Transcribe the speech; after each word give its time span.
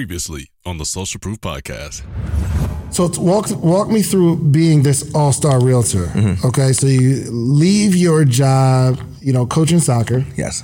Previously 0.00 0.50
on 0.66 0.76
the 0.76 0.84
Social 0.84 1.18
Proof 1.18 1.40
Podcast. 1.40 2.02
So 2.92 3.08
walk 3.18 3.48
walk 3.62 3.88
me 3.88 4.02
through 4.02 4.36
being 4.50 4.82
this 4.82 5.14
all 5.14 5.32
star 5.32 5.58
realtor. 5.58 6.04
Mm-hmm. 6.08 6.46
Okay, 6.48 6.74
so 6.74 6.86
you 6.86 7.24
leave 7.30 7.96
your 7.96 8.26
job, 8.26 9.00
you 9.22 9.32
know, 9.32 9.46
coaching 9.46 9.78
soccer, 9.80 10.22
Yes. 10.36 10.62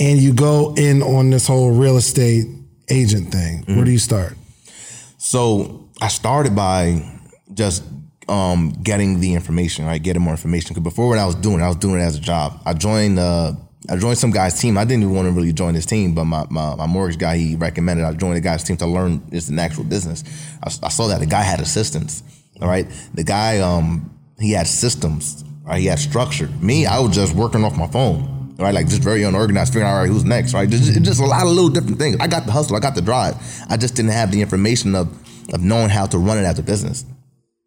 and 0.00 0.18
you 0.18 0.34
go 0.34 0.74
in 0.76 1.00
on 1.00 1.30
this 1.30 1.46
whole 1.46 1.70
real 1.70 1.96
estate 1.96 2.46
agent 2.90 3.30
thing. 3.30 3.60
Mm-hmm. 3.62 3.76
Where 3.76 3.84
do 3.84 3.92
you 3.92 4.00
start? 4.00 4.34
So 5.18 5.88
I 6.00 6.08
started 6.08 6.56
by 6.56 7.08
just 7.54 7.84
um, 8.28 8.70
getting 8.82 9.20
the 9.20 9.34
information, 9.34 9.86
right? 9.86 10.02
Getting 10.02 10.22
more 10.22 10.34
information. 10.34 10.70
Because 10.70 10.82
before 10.82 11.06
what 11.06 11.18
I 11.18 11.24
was 11.26 11.36
doing, 11.36 11.62
I 11.62 11.68
was 11.68 11.76
doing 11.76 12.00
it 12.00 12.04
as 12.04 12.16
a 12.16 12.20
job. 12.20 12.60
I 12.66 12.74
joined 12.74 13.20
uh, 13.20 13.52
I 13.88 13.96
joined 13.96 14.18
some 14.18 14.30
guy's 14.30 14.60
team. 14.60 14.76
I 14.76 14.84
didn't 14.84 15.04
even 15.04 15.14
want 15.14 15.26
to 15.26 15.32
really 15.32 15.52
join 15.52 15.74
his 15.74 15.86
team, 15.86 16.14
but 16.14 16.24
my, 16.24 16.44
my, 16.50 16.74
my 16.74 16.86
mortgage 16.86 17.18
guy 17.18 17.36
he 17.36 17.54
recommended 17.54 18.04
I 18.04 18.12
join 18.12 18.34
the 18.34 18.40
guy's 18.40 18.64
team 18.64 18.76
to 18.78 18.86
learn 18.86 19.22
it's 19.30 19.48
an 19.48 19.58
actual 19.58 19.84
business. 19.84 20.24
I, 20.62 20.86
I 20.86 20.88
saw 20.88 21.06
that 21.08 21.20
the 21.20 21.26
guy 21.26 21.42
had 21.42 21.60
assistants. 21.60 22.22
All 22.60 22.68
right, 22.68 22.86
the 23.14 23.22
guy 23.22 23.60
um, 23.60 24.18
he 24.38 24.52
had 24.52 24.66
systems. 24.66 25.44
Right, 25.62 25.80
he 25.80 25.86
had 25.86 25.98
structure. 25.98 26.48
Me, 26.60 26.86
I 26.86 26.98
was 26.98 27.14
just 27.14 27.34
working 27.34 27.64
off 27.64 27.76
my 27.76 27.86
phone. 27.86 28.56
Right, 28.58 28.74
like 28.74 28.88
just 28.88 29.02
very 29.02 29.22
unorganized, 29.22 29.72
figuring 29.72 29.92
out 29.92 30.06
who's 30.08 30.24
next. 30.24 30.52
Right, 30.52 30.68
just, 30.68 31.00
just 31.02 31.20
a 31.20 31.24
lot 31.24 31.42
of 31.42 31.48
little 31.48 31.70
different 31.70 31.98
things. 31.98 32.16
I 32.18 32.26
got 32.26 32.46
the 32.46 32.52
hustle, 32.52 32.74
I 32.74 32.80
got 32.80 32.96
the 32.96 33.02
drive. 33.02 33.36
I 33.68 33.76
just 33.76 33.94
didn't 33.94 34.10
have 34.10 34.32
the 34.32 34.40
information 34.40 34.96
of 34.96 35.08
of 35.54 35.62
knowing 35.62 35.88
how 35.88 36.06
to 36.06 36.18
run 36.18 36.38
it 36.38 36.42
as 36.42 36.58
a 36.58 36.62
business. 36.62 37.04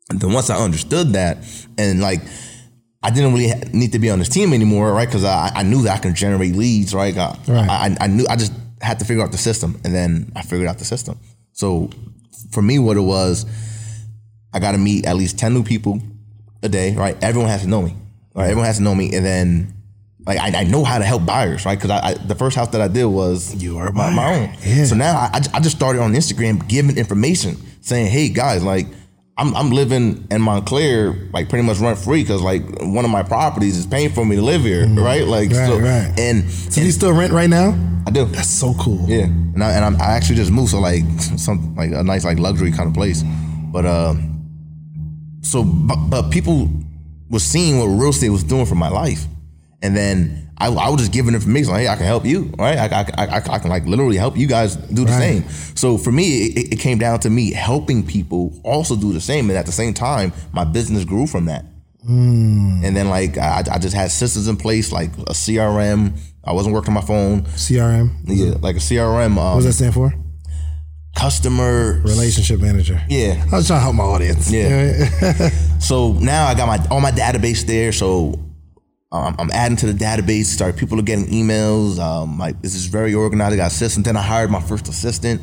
And 0.09 0.19
then 0.19 0.33
once 0.33 0.49
I 0.49 0.57
understood 0.57 1.13
that, 1.13 1.37
and 1.77 2.01
like 2.01 2.21
I 3.03 3.09
didn't 3.09 3.33
really 3.33 3.51
need 3.73 3.93
to 3.93 3.99
be 3.99 4.09
on 4.11 4.19
this 4.19 4.29
team 4.29 4.53
anymore, 4.53 4.93
right? 4.93 5.07
Because 5.07 5.23
I, 5.23 5.51
I 5.55 5.63
knew 5.63 5.81
that 5.83 5.97
I 5.97 6.01
could 6.01 6.13
generate 6.13 6.55
leads, 6.55 6.93
right? 6.93 7.15
I, 7.17 7.35
Right. 7.47 7.69
I, 7.69 7.97
I 7.99 8.07
knew 8.07 8.25
I 8.29 8.35
just 8.35 8.53
had 8.79 8.99
to 8.99 9.05
figure 9.05 9.23
out 9.23 9.31
the 9.31 9.37
system, 9.39 9.79
and 9.83 9.93
then 9.93 10.31
I 10.35 10.41
figured 10.43 10.67
out 10.69 10.77
the 10.77 10.85
system. 10.85 11.19
So 11.53 11.89
for 12.51 12.61
me, 12.61 12.77
what 12.79 12.97
it 12.97 13.01
was, 13.01 13.45
I 14.53 14.59
got 14.59 14.73
to 14.73 14.77
meet 14.77 15.05
at 15.05 15.15
least 15.15 15.39
ten 15.39 15.53
new 15.53 15.63
people 15.63 15.99
a 16.61 16.69
day, 16.69 16.93
right? 16.95 17.17
Everyone 17.23 17.49
has 17.49 17.61
to 17.63 17.67
know 17.67 17.81
me, 17.81 17.95
right? 18.35 18.45
Everyone 18.45 18.65
has 18.65 18.77
to 18.77 18.83
know 18.83 18.95
me, 18.95 19.13
and 19.15 19.25
then. 19.25 19.73
Like 20.23 20.37
I, 20.37 20.59
I 20.59 20.63
know 20.65 20.83
how 20.83 20.99
to 20.99 21.03
help 21.03 21.25
buyers, 21.25 21.65
right? 21.65 21.75
Because 21.75 21.89
I, 21.89 22.09
I 22.09 22.13
the 22.13 22.35
first 22.35 22.55
house 22.55 22.67
that 22.69 22.79
I 22.79 22.87
did 22.87 23.05
was 23.05 23.55
You 23.55 23.79
are 23.79 23.91
my, 23.91 24.11
my 24.11 24.35
own. 24.35 24.55
Yeah. 24.63 24.85
So 24.85 24.95
now 24.95 25.17
I, 25.17 25.41
I 25.51 25.59
just 25.59 25.75
started 25.75 25.99
on 25.99 26.13
Instagram 26.13 26.67
giving 26.67 26.95
information, 26.95 27.57
saying, 27.81 28.05
"Hey 28.11 28.29
guys, 28.29 28.63
like 28.63 28.85
I'm 29.37 29.55
I'm 29.55 29.71
living 29.71 30.27
in 30.29 30.41
Montclair, 30.41 31.13
like 31.33 31.49
pretty 31.49 31.65
much 31.65 31.79
rent 31.79 31.97
free 31.97 32.21
because 32.21 32.41
like 32.41 32.63
one 32.81 33.05
of 33.05 33.11
my 33.11 33.23
properties 33.23 33.77
is 33.77 33.85
paying 33.87 34.11
for 34.11 34.25
me 34.25 34.35
to 34.35 34.41
live 34.41 34.61
here, 34.61 34.85
right? 34.87 35.25
Like 35.25 35.49
Mm-hmm. 35.49 35.57
Right, 35.57 35.67
so, 35.67 35.79
right. 35.79 36.19
and, 36.19 36.49
So 36.51 36.79
and 36.79 36.85
you 36.85 36.91
still 36.91 37.13
rent 37.13 37.31
right 37.33 37.49
now? 37.49 37.73
I 38.05 38.11
do, 38.11 38.25
That's 38.25 38.49
so 38.49 38.73
cool. 38.79 39.05
yeah. 39.07 39.23
And 39.25 39.63
I 39.63 39.71
and 39.73 39.85
I'm, 39.85 39.95
I 40.01 40.11
actually 40.15 40.35
just 40.35 40.51
moved 40.51 40.71
so 40.71 40.79
like 40.79 41.03
some 41.37 41.75
like 41.75 41.91
a 41.91 42.03
nice 42.03 42.25
like 42.25 42.39
luxury 42.39 42.71
kind 42.71 42.87
of 42.89 42.93
place, 42.93 43.23
but 43.71 43.85
um, 43.85 44.27
so 45.41 45.63
but, 45.63 45.95
but 46.09 46.29
people 46.31 46.69
was 47.29 47.43
seeing 47.43 47.79
what 47.79 47.85
real 47.85 48.09
estate 48.09 48.29
was 48.29 48.43
doing 48.43 48.65
for 48.65 48.75
my 48.75 48.89
life, 48.89 49.25
and 49.81 49.95
then. 49.95 50.47
I, 50.61 50.67
I 50.67 50.89
was 50.89 50.99
just 50.99 51.11
giving 51.11 51.33
information 51.33 51.71
like, 51.71 51.81
hey, 51.81 51.87
I 51.87 51.95
can 51.95 52.05
help 52.05 52.23
you, 52.23 52.53
right? 52.59 52.77
I, 52.77 52.85
I, 52.85 53.25
I, 53.25 53.35
I 53.37 53.57
can 53.57 53.71
like 53.71 53.83
literally 53.87 54.15
help 54.15 54.37
you 54.37 54.45
guys 54.45 54.75
do 54.75 55.05
the 55.05 55.11
Right. 55.11 55.41
same. 55.43 55.49
So 55.75 55.97
for 55.97 56.11
me, 56.11 56.43
it, 56.45 56.73
it 56.73 56.79
came 56.79 56.99
down 56.99 57.19
to 57.21 57.31
me 57.31 57.51
helping 57.51 58.05
people 58.05 58.53
also 58.63 58.95
do 58.95 59.11
the 59.11 59.19
same, 59.21 59.49
and 59.49 59.57
at 59.57 59.65
the 59.65 59.71
same 59.71 59.95
time, 59.95 60.33
my 60.53 60.63
business 60.63 61.03
grew 61.03 61.25
from 61.25 61.45
that. 61.45 61.65
And 62.07 62.95
then 62.95 63.09
like 63.09 63.39
I, 63.39 63.63
I 63.71 63.79
just 63.79 63.95
had 63.95 64.11
systems 64.11 64.47
in 64.47 64.55
place, 64.55 64.91
like 64.91 65.09
a 65.17 65.33
CRM. 65.33 66.15
I 66.43 66.53
wasn't 66.53 66.75
working 66.75 66.89
on 66.89 67.01
my 67.01 67.07
phone. 67.07 67.41
CRM. 67.57 68.11
Yeah, 68.25 68.53
like 68.61 68.75
a 68.75 68.79
CRM, 68.79 69.35
What 69.37 69.41
um, 69.43 69.55
does 69.57 69.65
that 69.65 69.73
stand 69.73 69.95
for? 69.95 70.13
customer. 71.15 72.01
Relationship 72.03 72.59
manager. 72.61 73.01
Yeah. 73.09 73.43
I 73.51 73.55
was 73.55 73.67
trying 73.67 73.79
to 73.79 73.83
help 73.83 73.95
my 73.95 74.03
audience. 74.03 74.51
Yeah. 74.51 75.49
So 75.81 76.13
now 76.13 76.45
I 76.45 76.53
got 76.53 76.67
my 76.67 76.85
all 76.91 77.01
my 77.01 77.11
database 77.11 77.65
there. 77.65 77.91
So 77.91 78.39
um, 79.11 79.35
I'm 79.37 79.51
adding 79.51 79.77
to 79.77 79.91
the 79.91 79.93
database. 79.93 80.45
Start 80.45 80.77
people 80.77 80.97
are 80.99 81.03
getting 81.03 81.25
emails. 81.25 81.99
Um, 81.99 82.37
like 82.37 82.61
this 82.61 82.75
is 82.75 82.85
very 82.85 83.13
organized. 83.13 83.53
I 83.53 83.57
got 83.57 83.71
assistant. 83.71 84.05
Then 84.05 84.15
I 84.15 84.21
hired 84.21 84.49
my 84.49 84.61
first 84.61 84.87
assistant. 84.87 85.41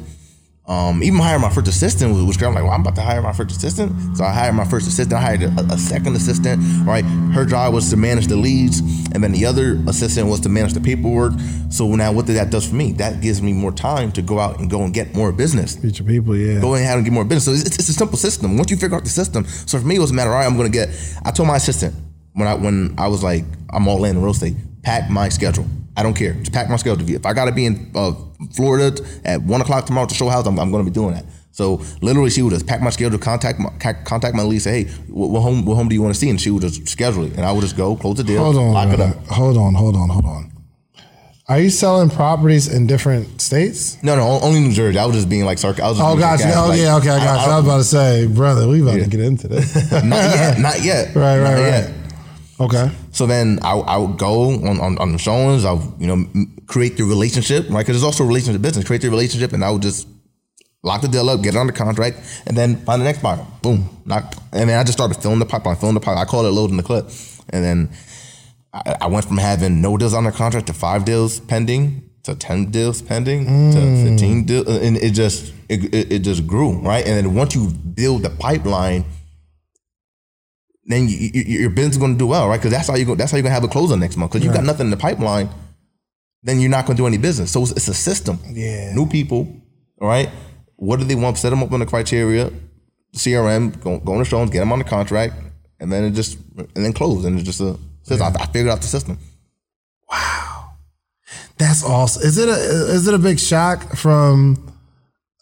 Um, 0.66 1.02
even 1.02 1.18
hiring 1.18 1.40
my 1.40 1.48
first 1.48 1.66
assistant 1.66 2.12
was, 2.12 2.22
was 2.24 2.36
great. 2.36 2.48
I'm 2.48 2.54
like, 2.54 2.62
well, 2.62 2.72
I'm 2.72 2.82
about 2.82 2.94
to 2.96 3.00
hire 3.00 3.22
my 3.22 3.32
first 3.32 3.56
assistant. 3.56 4.18
So 4.18 4.24
I 4.24 4.32
hired 4.32 4.54
my 4.54 4.66
first 4.66 4.86
assistant. 4.86 5.14
I 5.14 5.20
hired 5.22 5.42
a, 5.42 5.72
a 5.72 5.78
second 5.78 6.14
assistant. 6.14 6.62
Right, 6.86 7.04
her 7.32 7.46
job 7.46 7.72
was 7.72 7.88
to 7.90 7.96
manage 7.96 8.26
the 8.26 8.36
leads, 8.36 8.80
and 9.12 9.24
then 9.24 9.32
the 9.32 9.46
other 9.46 9.82
assistant 9.86 10.28
was 10.28 10.40
to 10.40 10.50
manage 10.50 10.74
the 10.74 10.80
paperwork. 10.80 11.32
So 11.70 11.94
now, 11.94 12.12
what 12.12 12.26
that 12.26 12.50
does 12.50 12.68
for 12.68 12.74
me? 12.74 12.92
That 12.92 13.22
gives 13.22 13.40
me 13.40 13.54
more 13.54 13.72
time 13.72 14.12
to 14.12 14.20
go 14.20 14.38
out 14.38 14.60
and 14.60 14.68
go 14.68 14.82
and 14.82 14.92
get 14.92 15.14
more 15.14 15.32
business 15.32 15.76
Future 15.76 16.04
people, 16.04 16.36
yeah. 16.36 16.60
go 16.60 16.74
ahead 16.74 16.96
and 16.96 17.04
get 17.04 17.12
more 17.14 17.24
business. 17.24 17.44
So 17.44 17.52
it's, 17.52 17.78
it's 17.78 17.88
a 17.88 17.94
simple 17.94 18.18
system. 18.18 18.58
Once 18.58 18.70
you 18.70 18.76
figure 18.76 18.96
out 18.96 19.04
the 19.04 19.10
system, 19.10 19.46
so 19.46 19.78
for 19.78 19.86
me 19.86 19.96
it 19.96 20.00
was 20.00 20.10
a 20.10 20.14
matter. 20.14 20.30
All 20.30 20.36
right, 20.36 20.46
I'm 20.46 20.56
gonna 20.56 20.68
get. 20.68 20.90
I 21.24 21.30
told 21.30 21.48
my 21.48 21.56
assistant 21.56 21.94
when 22.38 22.48
I 22.48 22.54
when 22.54 22.94
I 22.98 23.08
was 23.08 23.22
like 23.22 23.44
I'm 23.70 23.86
all 23.88 24.04
in 24.04 24.20
real 24.20 24.30
estate. 24.32 24.54
Pack 24.82 25.10
my 25.10 25.28
schedule. 25.28 25.66
I 25.96 26.02
don't 26.02 26.14
care. 26.14 26.32
Just 26.34 26.52
pack 26.52 26.70
my 26.70 26.76
schedule. 26.76 27.08
If 27.10 27.26
I 27.26 27.32
gotta 27.34 27.52
be 27.52 27.66
in 27.66 27.90
uh, 27.94 28.12
Florida 28.54 29.02
at 29.24 29.42
one 29.42 29.60
o'clock 29.60 29.84
tomorrow 29.86 30.06
to 30.06 30.14
show 30.14 30.28
house, 30.28 30.46
I'm, 30.46 30.58
I'm 30.58 30.70
gonna 30.70 30.84
be 30.84 30.90
doing 30.90 31.14
that. 31.14 31.24
So 31.50 31.82
literally, 32.00 32.30
she 32.30 32.40
would 32.42 32.52
just 32.52 32.66
pack 32.68 32.80
my 32.80 32.90
schedule, 32.90 33.18
contact 33.18 33.58
my 33.58 33.70
contact 34.04 34.34
my 34.36 34.44
lead, 34.44 34.60
say, 34.60 34.84
hey, 34.84 34.90
what, 35.08 35.30
what 35.30 35.40
home 35.40 35.64
what 35.64 35.74
home 35.74 35.88
do 35.88 35.94
you 35.96 36.02
want 36.02 36.14
to 36.14 36.20
see? 36.20 36.30
And 36.30 36.40
she 36.40 36.50
would 36.52 36.62
just 36.62 36.86
schedule 36.88 37.24
it, 37.24 37.32
and 37.36 37.44
I 37.44 37.50
would 37.52 37.62
just 37.62 37.76
go 37.76 37.96
close 37.96 38.16
the 38.16 38.24
deal, 38.24 38.42
Hold 38.42 38.56
on, 38.56 38.72
lock 38.72 38.88
it 38.94 39.00
up. 39.00 39.16
hold 39.26 39.56
on, 39.58 39.74
hold 39.74 39.96
on, 39.96 40.08
hold 40.08 40.24
on. 40.24 40.52
Are 41.48 41.58
you 41.58 41.70
selling 41.70 42.10
properties 42.10 42.68
in 42.72 42.86
different 42.86 43.40
states? 43.40 43.96
No, 44.02 44.14
no, 44.14 44.38
only 44.42 44.60
New 44.60 44.70
Jersey. 44.72 44.98
I 44.98 45.06
was 45.06 45.16
just 45.16 45.28
being 45.30 45.46
like 45.46 45.56
sarcastic. 45.58 45.82
I 45.84 45.88
was 45.88 45.98
just 45.98 46.08
Oh, 46.08 46.16
gotcha. 46.18 46.42
sarcastic. 46.42 46.62
Oh, 46.64 46.68
Like, 46.68 46.78
yeah, 46.78 46.96
okay, 46.96 47.08
I 47.08 47.24
got 47.24 47.46
you. 47.46 47.52
I 47.52 47.56
was 47.56 47.64
about 47.64 47.76
to 47.78 47.84
say, 47.84 48.26
brother, 48.26 48.68
we 48.68 48.82
about 48.82 48.98
Yeah. 48.98 49.04
to 49.04 49.10
get 49.10 49.20
into 49.20 49.48
this. 49.48 49.74
not 49.92 50.04
yet, 50.04 50.58
not 50.60 50.84
yet, 50.84 51.06
Right, 51.16 51.38
right, 51.38 51.42
not 51.42 51.52
right. 51.54 51.60
yet. 51.62 51.90
Okay. 52.60 52.90
So 53.12 53.26
then 53.26 53.58
I, 53.62 53.72
I 53.72 53.96
would 53.96 54.18
go 54.18 54.50
on, 54.50 54.80
on, 54.80 54.98
on 54.98 55.12
the 55.12 55.18
showings. 55.18 55.64
I 55.64 55.72
would, 55.72 55.84
you 55.98 56.06
know, 56.06 56.26
create 56.66 56.96
the 56.96 57.04
relationship, 57.04 57.68
right? 57.70 57.80
Because 57.80 57.96
it's 57.96 58.04
also 58.04 58.24
a 58.24 58.26
relationship 58.26 58.62
business. 58.62 58.84
Create 58.84 59.02
the 59.02 59.10
relationship, 59.10 59.52
and 59.52 59.64
I 59.64 59.70
would 59.70 59.82
just 59.82 60.06
lock 60.82 61.02
the 61.02 61.08
deal 61.08 61.28
up, 61.28 61.42
get 61.42 61.54
it 61.54 61.58
under 61.58 61.72
contract, 61.72 62.18
and 62.46 62.56
then 62.56 62.76
find 62.84 63.00
the 63.00 63.04
next 63.04 63.22
buyer. 63.22 63.44
Boom. 63.62 63.88
Knock. 64.04 64.34
And 64.52 64.68
then 64.68 64.78
I 64.78 64.82
just 64.82 64.94
started 64.94 65.20
filling 65.20 65.38
the 65.38 65.46
pipeline, 65.46 65.76
filling 65.76 65.94
the 65.94 66.00
pipeline. 66.00 66.26
I 66.26 66.28
call 66.28 66.46
it 66.46 66.50
loading 66.50 66.76
the 66.76 66.82
clip. 66.82 67.10
And 67.50 67.64
then 67.64 67.90
I, 68.72 68.96
I 69.02 69.06
went 69.06 69.24
from 69.24 69.38
having 69.38 69.80
no 69.80 69.96
deals 69.96 70.14
under 70.14 70.30
contract 70.30 70.66
to 70.68 70.72
five 70.72 71.04
deals 71.04 71.40
pending 71.40 72.08
to 72.24 72.34
10 72.34 72.70
deals 72.70 73.00
pending 73.02 73.46
to 73.46 73.80
hmm. 73.80 74.04
15 74.04 74.44
deals. 74.44 74.68
And 74.68 74.96
it 74.96 75.12
just, 75.12 75.52
it, 75.68 75.94
it, 75.94 76.12
it 76.12 76.18
just 76.20 76.46
grew, 76.46 76.78
right? 76.78 77.06
And 77.06 77.16
then 77.16 77.34
once 77.34 77.54
you 77.54 77.68
build 77.68 78.22
the 78.22 78.30
pipeline, 78.30 79.04
then 80.88 81.06
you, 81.06 81.30
you, 81.34 81.42
your 81.60 81.70
business 81.70 81.96
is 81.96 81.98
going 81.98 82.14
to 82.14 82.18
do 82.18 82.26
well, 82.26 82.48
right? 82.48 82.56
Because 82.56 82.72
that's 82.72 82.88
how 82.88 82.96
you 82.96 83.04
go. 83.04 83.14
That's 83.14 83.30
how 83.30 83.36
you're 83.36 83.42
going 83.42 83.50
to 83.50 83.60
have 83.60 83.64
a 83.64 83.68
closer 83.68 83.96
next 83.96 84.16
month. 84.16 84.32
Because 84.32 84.44
you've 84.44 84.54
got 84.54 84.64
nothing 84.64 84.86
in 84.86 84.90
the 84.90 84.96
pipeline, 84.96 85.50
then 86.42 86.60
you're 86.60 86.70
not 86.70 86.86
going 86.86 86.96
to 86.96 87.02
do 87.02 87.06
any 87.06 87.18
business. 87.18 87.52
So 87.52 87.62
it's, 87.62 87.72
it's 87.72 87.88
a 87.88 87.94
system. 87.94 88.38
Yeah. 88.48 88.94
New 88.94 89.06
people, 89.06 89.54
all 90.00 90.08
right. 90.08 90.30
What 90.76 90.98
do 90.98 91.04
they 91.04 91.14
want? 91.14 91.36
Set 91.36 91.50
them 91.50 91.62
up 91.62 91.72
on 91.72 91.80
the 91.80 91.86
criteria, 91.86 92.50
CRM, 93.14 93.78
go, 93.82 93.98
go 93.98 94.12
on 94.12 94.20
the 94.20 94.24
shows, 94.24 94.48
get 94.48 94.60
them 94.60 94.72
on 94.72 94.78
the 94.78 94.84
contract, 94.84 95.34
and 95.78 95.92
then 95.92 96.04
it 96.04 96.12
just 96.12 96.38
and 96.56 96.68
then 96.74 96.92
close. 96.94 97.24
And 97.24 97.38
it's 97.38 97.44
just 97.44 97.60
a 97.60 97.76
system. 98.02 98.34
I, 98.38 98.42
I 98.42 98.46
figured 98.46 98.68
out 98.68 98.80
the 98.80 98.86
system. 98.86 99.18
Wow, 100.10 100.70
that's 101.58 101.84
awesome. 101.84 102.22
Is 102.22 102.38
it 102.38 102.48
a 102.48 102.52
is 102.52 103.08
it 103.08 103.14
a 103.14 103.18
big 103.18 103.38
shock 103.38 103.96
from 103.96 104.72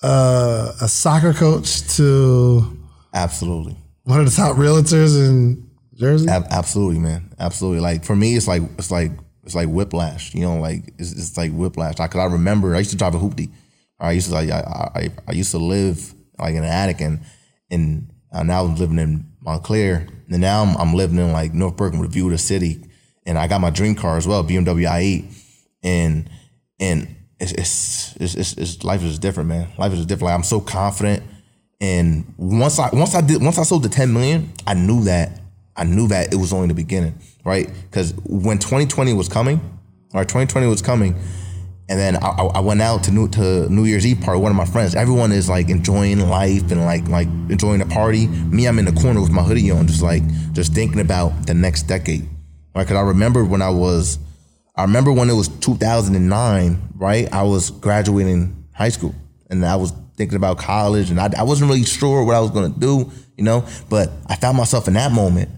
uh, 0.03 0.73
a 0.81 0.89
soccer 0.89 1.35
coach 1.35 1.87
to 1.97 2.79
Absolutely. 3.13 3.77
One 4.07 4.21
of 4.21 4.27
the 4.27 4.33
top 4.35 4.57
realtors 4.57 5.19
in 5.19 5.69
Jersey? 5.95 6.29
Ab- 6.29 6.47
absolutely, 6.51 7.01
man. 7.01 7.35
Absolutely. 7.39 7.81
Like 7.81 8.05
for 8.05 8.17
me, 8.17 8.37
it's 8.37 8.49
like 8.49 8.63
it's 8.79 8.91
like 8.91 9.13
it's 9.45 9.55
like 9.55 9.69
whiplash. 9.69 10.35
You 10.35 10.43
know, 10.43 10.57
like 10.59 10.95
it's, 10.99 11.13
it's 11.13 11.37
like 11.37 11.53
whiplash. 11.53 11.99
Like, 11.99 12.11
Cause 12.13 12.21
I 12.21 12.33
remember 12.33 12.75
I 12.75 12.79
used 12.79 12.91
to 12.91 12.97
drive 12.97 13.15
a 13.15 13.19
hoopty. 13.19 13.51
I 13.99 14.13
used 14.13 14.29
to 14.29 14.35
like 14.35 14.51
I, 14.51 14.91
I 14.95 15.11
I 15.29 15.33
used 15.33 15.51
to 15.51 15.59
live 15.59 16.15
like 16.39 16.55
in 16.55 16.59
an 16.59 16.65
attic 16.65 17.01
and 17.01 17.21
and 17.71 18.13
uh, 18.33 18.43
now 18.43 18.65
I'm 18.65 18.77
living 18.77 18.99
in 18.99 19.27
Montclair. 19.41 20.07
And 20.29 20.41
now 20.41 20.63
I'm, 20.63 20.77
I'm 20.77 20.95
living 20.95 21.19
in 21.19 21.33
like 21.33 21.55
North 21.55 21.77
Bergen 21.77 21.99
with 21.99 22.11
a 22.11 22.13
view 22.13 22.27
of 22.27 22.33
the 22.33 22.39
city. 22.39 22.85
And 23.25 23.39
I 23.39 23.47
got 23.49 23.61
my 23.61 23.71
dream 23.71 23.95
car 23.95 24.17
as 24.17 24.27
well, 24.27 24.45
BMW 24.45 24.89
i8. 24.89 25.43
And 25.83 26.31
and 26.79 27.17
it's 27.41 27.53
it's, 27.53 28.17
it's, 28.17 28.35
it's, 28.35 28.53
it's 28.55 28.85
life 28.85 29.03
is 29.03 29.19
different, 29.19 29.49
man. 29.49 29.69
Life 29.79 29.93
is 29.93 30.07
different. 30.07 30.27
Like 30.31 30.35
I'm 30.35 30.45
so 30.45 30.61
confident. 30.61 31.23
And 31.81 32.33
once 32.39 32.79
I 32.79 32.89
once 32.93 33.15
I 33.15 33.21
did 33.21 33.43
once 33.43 33.59
I 33.59 33.63
sold 33.63 33.83
the 33.83 33.89
10 33.89 34.13
million, 34.13 34.53
I 34.67 34.75
knew 34.75 35.05
that 35.05 35.41
I 35.77 35.85
knew 35.85 36.09
that 36.09 36.33
it 36.33 36.37
was 36.37 36.53
only 36.53 36.69
the 36.69 36.75
beginning, 36.75 37.19
right? 37.45 37.71
Because 37.91 38.15
when 38.25 38.59
2020 38.59 39.13
was 39.13 39.29
coming, 39.29 39.61
or 40.15 40.23
2020 40.23 40.67
was 40.69 40.81
coming, 40.81 41.15
and 41.89 42.01
then 42.01 42.17
I, 42.17 42.29
I 42.29 42.61
went 42.61 42.81
out 42.81 43.05
to 43.05 43.11
New 43.11 43.29
to 43.31 43.69
New 43.69 43.85
Year's 43.85 44.07
Eve 44.07 44.21
party 44.21 44.41
one 44.41 44.51
of 44.51 44.57
my 44.57 44.65
friends. 44.65 44.95
Everyone 44.95 45.33
is 45.33 45.49
like 45.49 45.69
enjoying 45.69 46.21
life 46.29 46.71
and 46.73 46.85
like 46.85 47.07
like 47.09 47.29
enjoying 47.51 47.81
the 47.81 47.87
party. 47.87 48.27
Me, 48.27 48.67
I'm 48.67 48.79
in 48.79 48.87
the 48.87 48.93
corner 49.01 49.21
with 49.21 49.31
my 49.31 49.43
hoodie 49.43 49.71
on, 49.71 49.87
just 49.87 50.03
like 50.03 50.23
just 50.53 50.73
thinking 50.73 51.01
about 51.01 51.47
the 51.47 51.55
next 51.55 51.83
decade, 51.83 52.23
right? 52.75 52.85
Because 52.85 52.97
I 52.97 53.03
remember 53.03 53.45
when 53.45 53.61
I 53.61 53.71
was, 53.71 54.19
I 54.75 54.83
remember 54.83 55.13
when 55.13 55.29
it 55.29 55.35
was 55.35 55.49
2009, 55.49 56.89
right? 56.95 57.31
I 57.33 57.43
was 57.43 57.71
graduating 57.71 58.65
high 58.75 58.89
school, 58.89 59.15
and 59.51 59.65
I 59.65 59.77
was 59.77 59.93
thinking 60.17 60.37
about 60.37 60.59
college, 60.59 61.11
and 61.11 61.21
I, 61.21 61.31
I 61.39 61.43
wasn't 61.43 61.71
really 61.71 61.85
sure 61.85 62.25
what 62.25 62.35
I 62.35 62.41
was 62.41 62.51
going 62.51 62.73
to 62.73 62.81
do, 62.81 63.11
you 63.37 63.45
know. 63.45 63.67
But 63.89 64.11
I 64.27 64.37
found 64.37 64.57
myself 64.57 64.89
in 64.89 64.95
that 64.95 65.13
moment. 65.13 65.51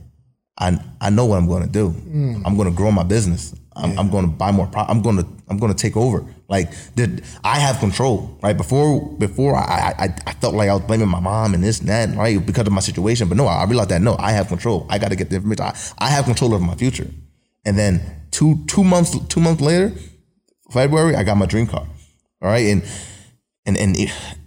I 0.58 0.78
I 1.00 1.10
know 1.10 1.26
what 1.26 1.38
I'm 1.38 1.46
going 1.46 1.62
to 1.62 1.69
do. 1.69 1.90
Mm. 1.90 2.43
I'm 2.44 2.56
going 2.56 2.69
to 2.69 2.75
grow 2.76 2.90
my 2.90 3.05
business. 3.05 3.55
I'm, 3.76 3.96
I'm 3.96 4.10
going 4.10 4.25
to 4.25 4.31
buy 4.31 4.50
more. 4.50 4.66
Pro- 4.66 4.82
I'm 4.82 5.02
going 5.02 5.19
to 5.19 5.26
I'm 5.49 5.58
going 5.58 5.72
to 5.72 5.78
take 5.78 5.96
over. 5.96 6.25
Like 6.49 6.72
did 6.96 7.25
I 7.44 7.58
have 7.60 7.78
control? 7.78 8.38
Right 8.43 8.56
before 8.56 9.00
before 9.19 9.55
I, 9.55 9.94
I 9.99 10.14
I 10.26 10.32
felt 10.34 10.55
like 10.55 10.69
I 10.69 10.75
was 10.75 10.82
blaming 10.82 11.08
my 11.08 11.20
mom 11.20 11.54
and 11.54 11.62
this 11.62 11.78
and 11.81 11.88
that 11.88 12.16
right 12.16 12.44
because 12.44 12.66
of 12.66 12.72
my 12.72 12.81
situation. 12.81 13.28
But 13.28 13.37
no, 13.37 13.46
I 13.46 13.64
realized 13.64 13.90
that 13.90 14.02
no, 14.02 14.16
I 14.19 14.32
have 14.32 14.49
control. 14.49 14.87
I 14.90 14.99
got 14.99 15.11
to 15.11 15.16
get 15.16 15.31
the 15.31 15.37
information. 15.37 15.64
I, 15.64 15.76
I 15.99 16.08
have 16.08 16.25
control 16.25 16.54
over 16.54 16.64
my 16.64 16.75
future. 16.75 17.08
And 17.64 17.78
then 17.78 18.00
two 18.31 18.64
two 18.66 18.82
months 18.82 19.16
two 19.28 19.40
months 19.40 19.61
later, 19.61 19.93
February, 20.70 21.14
I 21.14 21.22
got 21.22 21.37
my 21.37 21.46
dream 21.46 21.66
car. 21.66 21.87
All 22.40 22.49
right, 22.49 22.66
and 22.66 22.82
and 23.68 23.76
and 23.76 23.96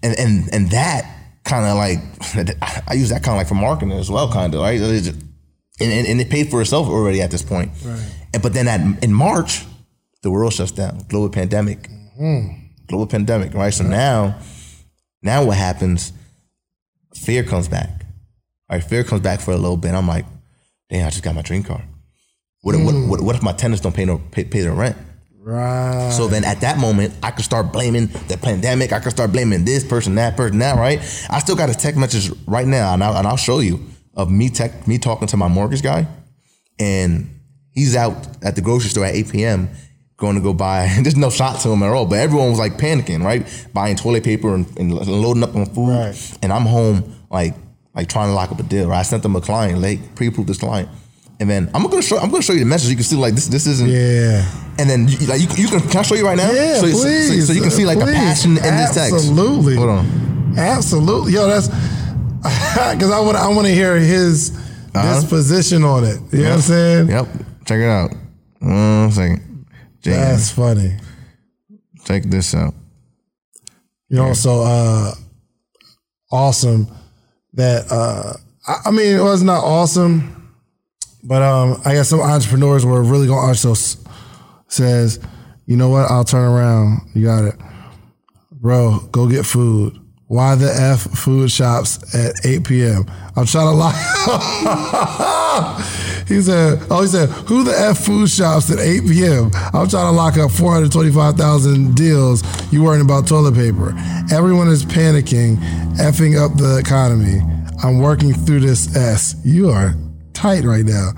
and 0.03 0.19
and, 0.19 0.49
and 0.53 0.71
that 0.71 1.05
kind 1.43 1.65
of 1.65 1.77
like 1.77 1.99
I 2.87 2.93
use 2.95 3.09
that 3.09 3.23
kind 3.23 3.35
of 3.35 3.37
like 3.37 3.47
for 3.47 3.55
marketing 3.55 3.93
as 3.93 4.09
well, 4.09 4.31
kind 4.31 4.53
of 4.53 4.61
right. 4.61 4.79
And, 4.81 5.91
and, 5.91 6.07
and 6.07 6.21
it 6.21 6.29
paid 6.29 6.51
for 6.51 6.61
itself 6.61 6.87
already 6.87 7.21
at 7.21 7.31
this 7.31 7.41
point. 7.41 7.71
Right. 7.83 8.11
And 8.33 8.43
but 8.43 8.53
then 8.53 8.67
at, 8.67 9.03
in 9.03 9.13
March, 9.13 9.65
the 10.21 10.29
world 10.29 10.53
shuts 10.53 10.71
down. 10.71 11.05
Global 11.07 11.29
pandemic. 11.29 11.89
Mm-hmm. 12.19 12.85
Global 12.87 13.07
pandemic. 13.07 13.53
Right. 13.53 13.73
So 13.73 13.83
now, 13.83 14.37
now 15.23 15.45
what 15.45 15.57
happens? 15.57 16.13
Fear 17.15 17.43
comes 17.43 17.67
back. 17.67 18.05
Right. 18.69 18.83
Fear 18.83 19.05
comes 19.05 19.21
back 19.21 19.41
for 19.41 19.51
a 19.51 19.57
little 19.57 19.77
bit. 19.77 19.95
I'm 19.95 20.07
like, 20.07 20.25
damn, 20.89 21.07
I 21.07 21.09
just 21.09 21.23
got 21.23 21.33
my 21.33 21.41
dream 21.41 21.63
car. 21.63 21.83
What, 22.61 22.75
what, 22.75 22.93
mm. 22.93 23.09
what, 23.09 23.21
what 23.21 23.35
if 23.35 23.41
my 23.41 23.53
tenants 23.53 23.81
don't 23.81 23.95
pay 23.95 24.05
no 24.05 24.19
pay, 24.31 24.43
pay 24.43 24.61
their 24.61 24.73
rent? 24.73 24.95
Right. 25.43 26.11
So 26.11 26.27
then 26.27 26.43
at 26.43 26.61
that 26.61 26.77
moment, 26.77 27.15
I 27.23 27.31
could 27.31 27.43
start 27.45 27.73
blaming 27.73 28.07
the 28.27 28.37
pandemic. 28.39 28.93
I 28.93 28.99
could 28.99 29.11
start 29.11 29.31
blaming 29.31 29.65
this 29.65 29.83
person, 29.83 30.13
that 30.15 30.37
person, 30.37 30.59
that, 30.59 30.77
right? 30.77 30.99
I 31.29 31.39
still 31.39 31.55
got 31.55 31.69
a 31.69 31.73
text 31.73 31.99
message 31.99 32.31
right 32.45 32.67
now, 32.67 32.93
and 32.93 33.03
I'll, 33.03 33.17
and 33.17 33.27
I'll 33.27 33.37
show 33.37 33.59
you 33.59 33.79
of 34.13 34.29
me 34.29 34.49
tech, 34.49 34.87
me 34.87 34.99
talking 34.99 35.27
to 35.29 35.37
my 35.37 35.47
mortgage 35.47 35.81
guy, 35.81 36.05
and 36.77 37.39
he's 37.71 37.95
out 37.95 38.13
at 38.43 38.55
the 38.55 38.61
grocery 38.61 38.89
store 38.89 39.05
at 39.05 39.15
8 39.15 39.31
p.m. 39.31 39.69
going 40.17 40.35
to 40.35 40.41
go 40.41 40.53
buy. 40.53 40.87
There's 41.01 41.17
no 41.17 41.31
shot 41.31 41.59
to 41.61 41.69
him 41.69 41.81
at 41.81 41.91
all, 41.91 42.05
but 42.05 42.19
everyone 42.19 42.51
was 42.51 42.59
like 42.59 42.73
panicking, 42.73 43.23
right? 43.23 43.47
Buying 43.73 43.95
toilet 43.95 44.23
paper 44.23 44.53
and, 44.53 44.67
and 44.77 44.93
loading 44.93 45.43
up 45.43 45.55
on 45.55 45.65
food, 45.65 45.89
Right. 45.89 46.37
and 46.43 46.53
I'm 46.53 46.67
home 46.67 47.15
like 47.31 47.55
like 47.95 48.07
trying 48.07 48.29
to 48.29 48.33
lock 48.33 48.51
up 48.51 48.59
a 48.59 48.63
deal. 48.63 48.89
Right? 48.89 48.99
I 48.99 49.03
sent 49.03 49.23
them 49.23 49.35
a 49.35 49.41
client, 49.41 49.81
like 49.81 50.13
pre-approved 50.15 50.47
this 50.49 50.59
client. 50.59 50.87
And 51.41 51.49
then 51.49 51.71
I'm 51.73 51.83
gonna 51.87 52.03
show 52.03 52.19
I'm 52.19 52.29
gonna 52.29 52.43
show 52.43 52.53
you 52.53 52.59
the 52.59 52.65
message. 52.65 52.91
You 52.91 52.95
can 52.95 53.03
see 53.03 53.15
like 53.15 53.33
this 53.33 53.47
this 53.47 53.65
isn't 53.65 53.89
yeah. 53.89 54.45
and 54.77 54.87
then 54.87 55.07
you, 55.07 55.25
like 55.25 55.41
you, 55.41 55.63
you 55.63 55.67
can 55.67 55.81
can 55.89 55.97
I 55.97 56.01
show 56.03 56.13
you 56.13 56.23
right 56.23 56.37
now? 56.37 56.51
Yeah, 56.51 56.75
so, 56.75 56.85
so- 56.85 56.97
so- 56.97 57.03
please. 57.03 57.47
So, 57.47 57.53
you 57.53 57.61
can 57.61 57.71
see 57.71 57.85
like 57.85 57.97
the 57.97 58.05
passion 58.05 58.51
in 58.51 58.77
this 58.77 58.93
text. 58.93 59.13
Absolutely. 59.15 59.75
Hold 59.75 59.89
on. 59.89 60.53
Absolutely. 60.55 61.33
Yo, 61.33 61.47
that's 61.47 61.67
because 62.93 63.09
I 63.11 63.19
want 63.21 63.37
I 63.37 63.47
want 63.49 63.65
to 63.65 63.73
hear 63.73 63.95
his 63.97 64.51
disposition 64.93 65.83
on 65.83 66.03
it. 66.03 66.19
You 66.31 66.43
know 66.43 66.49
what 66.49 66.53
I'm 66.55 66.61
saying? 66.61 67.09
Yep. 67.09 67.27
Check 67.65 67.79
it 67.79 67.89
out. 67.89 68.11
One 68.59 69.11
second. 69.11 69.65
James, 70.01 70.17
That's 70.17 70.51
funny. 70.51 70.97
check 72.05 72.23
this 72.23 72.53
out. 72.53 72.75
You 74.09 74.17
know, 74.17 74.33
so 74.33 74.61
uh 74.61 75.13
awesome 76.31 76.87
that 77.53 77.91
uh 77.91 78.33
I, 78.67 78.89
I 78.89 78.91
mean 78.91 79.15
it 79.15 79.23
was 79.23 79.41
not 79.41 79.63
awesome, 79.63 80.40
but 81.23 81.41
um 81.41 81.81
I 81.85 81.93
guess 81.93 82.09
some 82.09 82.19
entrepreneurs 82.19 82.85
were 82.85 83.03
really 83.03 83.27
so 83.55 83.71
s- 83.71 83.97
says, 84.67 85.19
you 85.65 85.77
know 85.77 85.89
what, 85.89 86.09
I'll 86.09 86.23
turn 86.23 86.43
around. 86.49 87.01
You 87.13 87.25
got 87.25 87.43
it. 87.45 87.55
Bro, 88.51 89.09
go 89.11 89.27
get 89.27 89.45
food. 89.45 89.97
Why 90.27 90.55
the 90.55 90.73
F 90.73 91.01
food 91.01 91.51
shops 91.51 92.15
at 92.15 92.45
8 92.45 92.63
p.m.? 92.63 93.05
I'm 93.35 93.45
trying 93.45 93.65
to 93.67 93.71
lie. 93.71 93.91
he 96.27 96.41
said, 96.41 96.79
oh, 96.89 97.01
he 97.01 97.07
said, 97.07 97.27
who 97.27 97.65
the 97.65 97.77
F 97.77 97.97
food 98.05 98.29
shops 98.29 98.71
at 98.71 98.79
8 98.79 99.01
p.m.? 99.07 99.51
I'm 99.73 99.89
trying 99.89 100.07
to 100.07 100.11
lock 100.11 100.37
up 100.37 100.51
425,000 100.51 101.95
deals. 101.95 102.43
You 102.71 102.81
worrying 102.83 103.03
about 103.03 103.27
toilet 103.27 103.55
paper. 103.55 103.93
Everyone 104.31 104.69
is 104.69 104.85
panicking, 104.85 105.57
effing 105.97 106.39
up 106.39 106.55
the 106.57 106.77
economy. 106.77 107.41
I'm 107.83 107.99
working 107.99 108.33
through 108.33 108.61
this 108.61 108.95
S. 108.95 109.35
You 109.43 109.69
are 109.69 109.95
tight 110.41 110.63
right 110.63 110.85
now. 110.85 111.11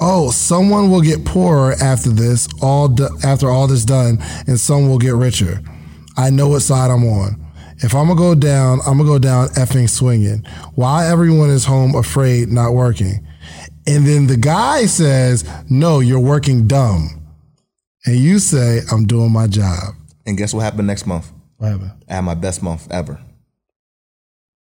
Oh, 0.00 0.30
someone 0.30 0.90
will 0.90 1.00
get 1.00 1.24
poorer 1.24 1.74
after 1.80 2.10
this, 2.10 2.46
all 2.60 2.88
do- 2.88 3.08
after 3.24 3.50
all 3.50 3.66
this 3.66 3.84
done, 3.84 4.18
and 4.46 4.60
some 4.60 4.88
will 4.88 4.98
get 4.98 5.14
richer. 5.14 5.60
I 6.16 6.30
know 6.30 6.48
what 6.48 6.60
side 6.60 6.90
I'm 6.90 7.04
on. 7.04 7.42
If 7.78 7.94
I'm 7.94 8.08
gonna 8.08 8.18
go 8.18 8.34
down, 8.34 8.80
I'm 8.86 8.98
gonna 8.98 9.08
go 9.08 9.18
down 9.18 9.48
effing 9.50 9.88
swinging. 9.88 10.44
Why 10.74 11.06
everyone 11.06 11.48
is 11.48 11.64
home 11.64 11.94
afraid, 11.94 12.52
not 12.52 12.74
working? 12.74 13.26
And 13.86 14.06
then 14.06 14.26
the 14.26 14.36
guy 14.36 14.84
says, 14.86 15.44
"No, 15.70 16.00
you're 16.00 16.20
working 16.20 16.66
dumb," 16.66 17.22
and 18.04 18.16
you 18.16 18.40
say, 18.40 18.82
"I'm 18.92 19.06
doing 19.06 19.32
my 19.32 19.46
job." 19.46 19.94
And 20.26 20.36
guess 20.36 20.52
what 20.52 20.64
happened 20.64 20.86
next 20.86 21.06
month? 21.06 21.32
What 21.56 21.70
happened? 21.70 21.92
I 22.08 22.16
had 22.16 22.24
my 22.24 22.34
best 22.34 22.62
month 22.62 22.86
ever. 22.90 23.18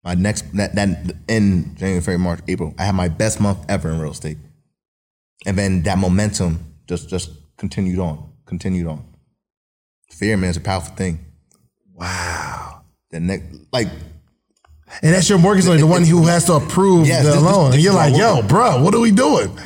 My 0.04 0.16
next 0.16 0.52
that, 0.58 0.74
that 0.76 1.16
in 1.28 1.76
January, 1.76 2.00
February, 2.02 2.18
March, 2.20 2.40
April, 2.48 2.74
I 2.80 2.86
had 2.86 2.96
my 2.96 3.08
best 3.08 3.40
month 3.40 3.60
ever 3.70 3.90
in 3.92 4.00
real 4.00 4.12
estate. 4.12 4.38
And 5.46 5.58
then 5.58 5.84
that 5.84 5.98
momentum 5.98 6.60
just 6.88 7.10
just 7.10 7.32
continued 7.58 8.00
on, 8.00 8.32
continued 8.46 8.88
on. 8.88 9.04
Fear, 10.10 10.38
man, 10.38 10.50
is 10.50 10.58
a 10.58 10.62
powerful 10.62 10.96
thing. 10.96 11.20
Wow. 11.94 12.82
The 13.12 13.20
next, 13.20 13.46
like 13.72 13.88
And 15.04 15.14
that's 15.14 15.30
your 15.30 15.38
mortgage 15.40 15.68
lawyer, 15.68 15.78
the 15.78 15.88
one 15.88 16.04
who 16.04 16.26
has 16.26 16.46
to 16.46 16.54
approve 16.54 17.08
Yes, 17.08 17.24
the 17.24 17.32
this- 17.32 17.36
this- 17.36 17.44
loan, 17.44 17.66
this 17.68 17.76
and 17.76 17.84
you're 17.84 17.94
like, 17.94 18.16
"Yo, 18.18 18.42
bro, 18.42 18.82
what 18.84 18.94
are 18.96 19.00
we 19.00 19.12
doing?" 19.12 19.58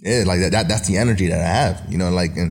yeah, 0.00 0.24
like 0.26 0.40
that, 0.40 0.52
that 0.52 0.68
that's 0.68 0.86
the 0.86 0.96
energy 0.98 1.28
that 1.28 1.40
I 1.40 1.44
have. 1.46 1.82
You 1.88 1.98
know, 1.98 2.10
like 2.10 2.36
and 2.36 2.50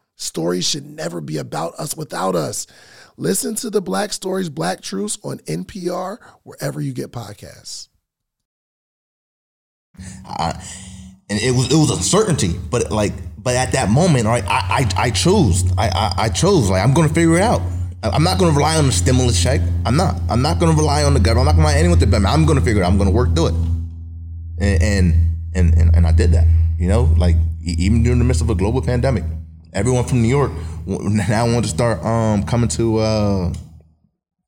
Stories 0.21 0.67
should 0.67 0.85
never 0.85 1.19
be 1.19 1.37
about 1.37 1.73
us 1.75 1.97
without 1.97 2.35
us. 2.35 2.67
Listen 3.17 3.55
to 3.55 3.69
the 3.69 3.81
Black 3.81 4.13
Stories, 4.13 4.49
Black 4.49 4.81
Truths 4.81 5.17
on 5.23 5.39
NPR, 5.39 6.17
wherever 6.43 6.79
you 6.79 6.93
get 6.93 7.11
podcasts. 7.11 7.89
I, 10.25 10.63
and 11.29 11.39
it 11.39 11.55
was 11.55 11.71
it 11.71 11.75
was 11.75 11.89
a 11.91 12.01
certainty. 12.01 12.55
But 12.69 12.91
like, 12.91 13.13
but 13.37 13.55
at 13.55 13.71
that 13.71 13.89
moment, 13.89 14.25
right, 14.25 14.43
I 14.45 14.87
I, 14.95 15.05
I 15.05 15.09
chose. 15.09 15.63
I, 15.77 15.89
I 15.89 16.13
I 16.25 16.29
chose. 16.29 16.69
Like 16.69 16.83
I'm 16.83 16.93
gonna 16.93 17.09
figure 17.09 17.37
it 17.37 17.41
out. 17.41 17.61
I'm 18.03 18.23
not 18.23 18.37
gonna 18.39 18.55
rely 18.55 18.77
on 18.77 18.85
the 18.85 18.91
stimulus 18.91 19.41
check. 19.41 19.59
I'm 19.85 19.95
not. 19.95 20.21
I'm 20.29 20.41
not 20.41 20.59
gonna 20.59 20.77
rely 20.77 21.03
on 21.03 21.13
the 21.13 21.19
government. 21.19 21.49
I'm 21.49 21.55
not 21.57 21.63
gonna 21.63 21.67
rely 21.67 21.73
on 21.73 21.79
anyone 21.79 21.99
to 21.99 22.05
me. 22.05 22.25
I'm 22.27 22.45
gonna 22.45 22.61
figure 22.61 22.81
it 22.81 22.85
out. 22.85 22.91
I'm 22.91 22.97
gonna 22.97 23.11
work 23.11 23.35
through 23.35 23.47
it. 23.47 23.55
And 24.59 24.83
and 25.55 25.73
and 25.73 25.95
and, 25.95 26.07
I 26.07 26.11
did 26.11 26.31
that. 26.33 26.47
You 26.77 26.87
know, 26.87 27.13
like 27.17 27.35
even 27.63 28.03
during 28.03 28.19
the 28.19 28.25
midst 28.25 28.41
of 28.41 28.49
a 28.49 28.55
global 28.55 28.81
pandemic, 28.81 29.23
everyone 29.73 30.03
from 30.05 30.21
New 30.21 30.27
York 30.27 30.51
now 30.85 31.45
want 31.51 31.65
to 31.65 31.69
start 31.69 32.03
um 32.03 32.43
coming 32.43 32.69
to 32.69 32.97
uh 32.97 33.53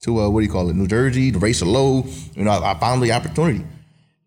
to 0.04 0.20
uh 0.20 0.30
what 0.30 0.42
do 0.42 0.46
you 0.46 0.52
call 0.52 0.70
it, 0.70 0.76
New 0.76 0.88
Jersey, 0.88 1.32
to 1.32 1.40
race 1.40 1.62
low. 1.62 2.06
You 2.36 2.44
know, 2.44 2.52
I, 2.52 2.72
I 2.72 2.80
found 2.80 3.02
the 3.02 3.12
opportunity 3.12 3.66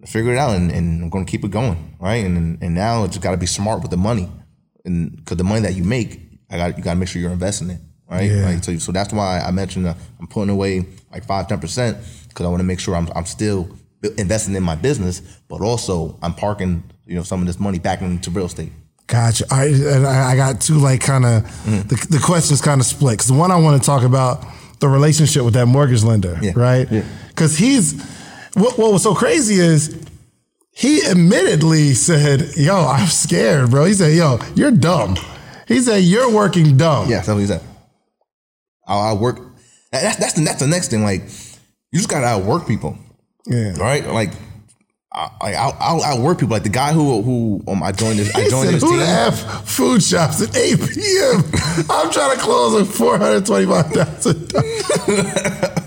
to 0.00 0.06
figure 0.06 0.32
it 0.32 0.38
out, 0.38 0.56
and, 0.56 0.70
and 0.70 1.02
I'm 1.04 1.10
gonna 1.10 1.24
keep 1.24 1.44
it 1.44 1.50
going, 1.50 1.96
right? 2.00 2.24
And 2.24 2.62
and 2.62 2.74
now 2.74 3.04
it's 3.04 3.18
got 3.18 3.32
to 3.32 3.36
be 3.36 3.46
smart 3.46 3.82
with 3.82 3.90
the 3.90 3.96
money, 3.96 4.28
and 4.84 5.16
because 5.16 5.36
the 5.36 5.44
money 5.44 5.60
that 5.60 5.74
you 5.74 5.84
make, 5.84 6.20
I 6.50 6.56
got 6.56 6.76
you 6.76 6.82
got 6.82 6.94
to 6.94 6.98
make 6.98 7.08
sure 7.08 7.20
you're 7.20 7.30
investing 7.30 7.70
it, 7.70 7.80
right? 8.10 8.30
Yeah. 8.30 8.46
Like 8.46 8.64
so, 8.64 8.76
so 8.78 8.92
that's 8.92 9.12
why 9.12 9.40
I 9.40 9.50
mentioned 9.50 9.86
uh, 9.86 9.94
I'm 10.18 10.26
putting 10.26 10.50
away 10.50 10.86
like 11.12 11.24
five 11.24 11.48
ten 11.48 11.60
percent 11.60 11.98
because 12.28 12.46
I 12.46 12.48
want 12.48 12.60
to 12.60 12.66
make 12.66 12.80
sure 12.80 12.96
I'm 12.96 13.08
I'm 13.14 13.26
still 13.26 13.68
investing 14.16 14.54
in 14.54 14.62
my 14.62 14.76
business, 14.76 15.20
but 15.48 15.60
also 15.60 16.18
I'm 16.22 16.34
parking 16.34 16.84
you 17.06 17.16
know 17.16 17.22
some 17.22 17.40
of 17.40 17.46
this 17.46 17.60
money 17.60 17.78
back 17.78 18.00
into 18.00 18.30
real 18.30 18.46
estate. 18.46 18.72
Gotcha. 19.06 19.44
All 19.50 19.58
right, 19.58 19.72
and 19.72 20.06
I 20.06 20.32
I 20.32 20.36
got 20.36 20.60
two 20.60 20.74
like 20.78 21.00
kind 21.00 21.24
of 21.24 21.42
Mm-hmm. 21.44 21.88
the, 21.88 22.06
the 22.10 22.18
questions 22.24 22.60
kind 22.60 22.80
of 22.80 22.86
split. 22.86 23.12
Because 23.14 23.28
the 23.28 23.34
one 23.34 23.50
I 23.52 23.56
want 23.56 23.80
to 23.80 23.86
talk 23.86 24.02
about 24.02 24.44
the 24.80 24.88
relationship 24.88 25.44
with 25.44 25.54
that 25.54 25.66
mortgage 25.66 26.02
lender, 26.02 26.38
Yeah. 26.42 26.52
right? 26.56 26.90
Yeah. 26.90 27.04
Because 27.28 27.56
he's 27.56 27.94
what, 28.54 28.78
what 28.78 28.92
was 28.92 29.02
so 29.02 29.14
crazy 29.14 29.54
is 29.54 29.96
he 30.72 31.06
admittedly 31.06 31.94
said, 31.94 32.56
"Yo, 32.56 32.74
I'm 32.76 33.06
scared, 33.08 33.70
bro." 33.70 33.84
He 33.84 33.94
said, 33.94 34.14
"Yo, 34.16 34.38
you're 34.54 34.70
dumb." 34.72 35.16
He 35.68 35.80
said, 35.80 35.98
"You're 36.02 36.30
working 36.30 36.76
dumb." 36.76 37.08
Yeah, 37.08 37.16
that's 37.16 37.28
what 37.28 37.36
he 37.38 37.46
said. 37.46 37.62
I, 38.86 39.10
I 39.10 39.12
work. 39.14 39.38
That's 39.92 40.16
that's 40.18 40.32
the 40.34 40.42
that's 40.44 40.60
the 40.60 40.66
next 40.66 40.88
thing. 40.88 41.02
Like 41.04 41.22
you 41.92 41.98
just 41.98 42.08
gotta 42.08 42.26
outwork 42.26 42.66
people, 42.66 42.98
yeah. 43.46 43.74
right? 43.78 44.04
Like. 44.06 44.30
I, 45.16 45.30
I, 45.40 45.52
I'll, 45.54 45.76
I'll 45.80 46.02
outwork 46.02 46.38
people. 46.40 46.52
Like 46.52 46.62
the 46.62 46.68
guy 46.68 46.92
who 46.92 47.22
who 47.22 47.62
um, 47.66 47.82
I 47.82 47.90
joined 47.92 48.18
this 48.18 48.34
I 48.34 48.48
joined 48.50 48.66
said, 48.66 48.74
this 48.74 48.82
"Who 48.82 48.90
team. 48.90 48.98
the 48.98 49.06
f 49.06 49.66
food 49.68 50.02
shops 50.02 50.42
at 50.42 50.54
8 50.54 50.78
p.m. 50.78 51.42
I'm 51.90 52.10
trying 52.10 52.36
to 52.36 52.42
close 52.42 52.82
at 52.82 52.86
425 52.94 53.86
thousand. 53.92 54.52